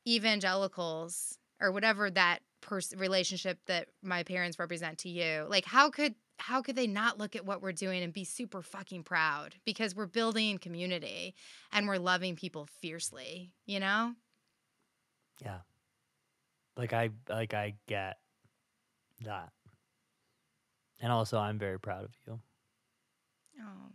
[0.06, 6.14] evangelicals or whatever that pers- relationship that my parents represent to you like how could
[6.38, 9.94] how could they not look at what we're doing and be super fucking proud because
[9.94, 11.34] we're building community
[11.72, 14.12] and we're loving people fiercely you know
[15.42, 15.58] Yeah.
[16.76, 18.18] Like I like I get
[19.24, 19.50] that.
[21.00, 22.40] And also I'm very proud of you.
[23.60, 23.92] Oh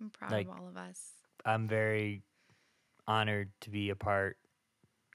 [0.00, 1.12] i'm proud Like- of all of us.
[1.44, 2.22] I'm very
[3.06, 4.36] honored to be a part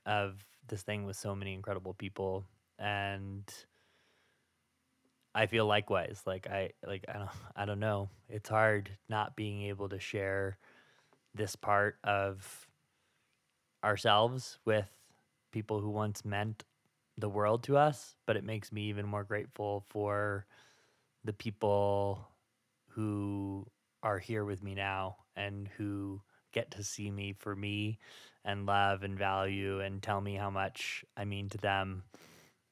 [0.06, 2.46] of this thing with so many incredible people
[2.80, 3.44] and
[5.36, 8.10] I feel likewise like I like I don't I don't know.
[8.30, 10.58] It's hard not being able to share
[11.36, 12.68] this part of
[13.84, 14.88] ourselves with
[15.52, 16.64] people who once meant
[17.18, 20.46] the world to us but it makes me even more grateful for
[21.24, 22.28] the people
[22.96, 23.66] who
[24.02, 26.22] are here with me now and who
[26.54, 27.98] get to see me for me
[28.46, 32.04] and love and value and tell me how much I mean to them,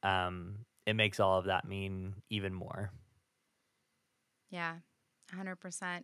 [0.04, 2.92] um, it makes all of that mean even more.
[4.50, 4.76] Yeah,
[5.36, 6.04] 100%.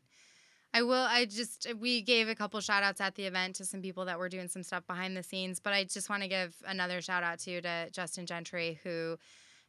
[0.73, 0.93] I will.
[0.93, 4.19] I just, we gave a couple shout outs at the event to some people that
[4.19, 7.23] were doing some stuff behind the scenes, but I just want to give another shout
[7.23, 9.17] out to, to Justin Gentry, who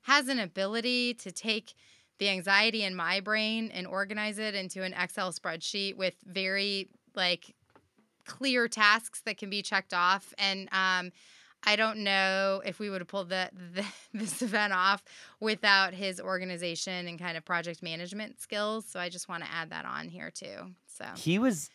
[0.02, 1.74] has an ability to take
[2.18, 7.54] the anxiety in my brain and organize it into an Excel spreadsheet with very like
[8.24, 10.32] clear tasks that can be checked off.
[10.38, 11.12] And um,
[11.64, 15.02] I don't know if we would have pulled the, the this event off
[15.40, 18.84] without his organization and kind of project management skills.
[18.88, 20.74] So I just want to add that on here too.
[20.86, 21.70] So He was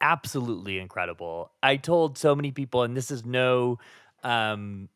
[0.00, 1.50] absolutely incredible.
[1.62, 3.78] I told so many people, and this is no,
[4.22, 4.88] um,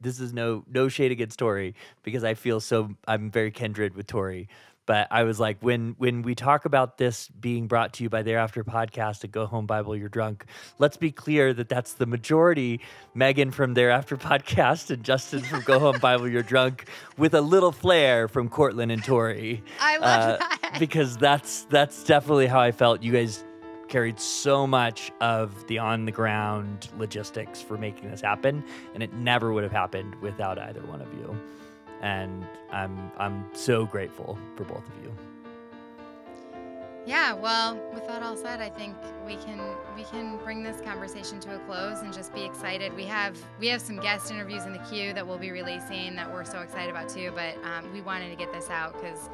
[0.00, 4.06] this is no no shade against Tori because I feel so I'm very kindred with
[4.06, 4.48] Tori.
[4.86, 8.22] But I was like, when when we talk about this being brought to you by
[8.22, 10.46] Thereafter Podcast and Go Home Bible You're Drunk,
[10.78, 12.80] let's be clear that that's the majority.
[13.14, 16.86] Meghan from Thereafter Podcast and Justin from Go Home Bible You're Drunk,
[17.18, 20.76] with a little flair from Cortland and Tori I love uh, that.
[20.78, 23.02] because that's that's definitely how I felt.
[23.02, 23.44] You guys
[23.88, 28.64] carried so much of the on the ground logistics for making this happen,
[28.94, 31.36] and it never would have happened without either one of you.
[32.00, 35.12] And I'm I'm so grateful for both of you.
[37.08, 38.94] Yeah, well, with that all said, I think
[39.26, 39.58] we can
[39.96, 42.94] we can bring this conversation to a close and just be excited.
[42.94, 46.30] We have we have some guest interviews in the queue that we'll be releasing that
[46.30, 47.32] we're so excited about too.
[47.34, 49.30] But um, we wanted to get this out because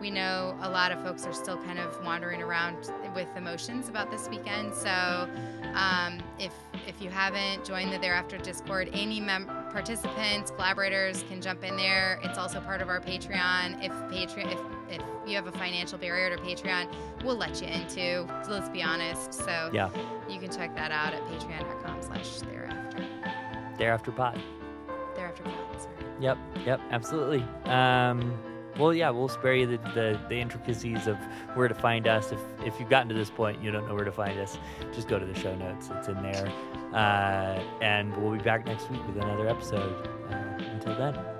[0.00, 2.76] we know a lot of folks are still kind of wandering around
[3.14, 4.74] with emotions about this weekend.
[4.74, 5.28] So
[5.74, 6.52] um, if
[6.86, 12.20] if you haven't joined the Thereafter Discord, any mem- participants, collaborators can jump in there.
[12.22, 13.82] It's also part of our Patreon.
[13.84, 16.92] If Patreon, if if you have a financial barrier to Patreon,
[17.24, 18.26] we'll let you into.
[18.44, 19.32] So let's be honest.
[19.34, 19.88] So Yeah,
[20.28, 23.04] you can check that out at patreon.com/slash thereafter.
[23.78, 24.40] thereafter pod.
[25.16, 25.94] Thereafter pod, sorry.
[26.20, 27.42] Yep, yep, absolutely.
[27.64, 28.38] Um,
[28.78, 31.16] well, yeah, we'll spare you the, the, the intricacies of
[31.54, 32.32] where to find us.
[32.32, 34.58] If if you've gotten to this point, you don't know where to find us,
[34.92, 35.90] just go to the show notes.
[35.92, 36.52] It's in there.
[36.92, 40.08] Uh, and we'll be back next week with another episode.
[40.30, 41.35] Uh, until then.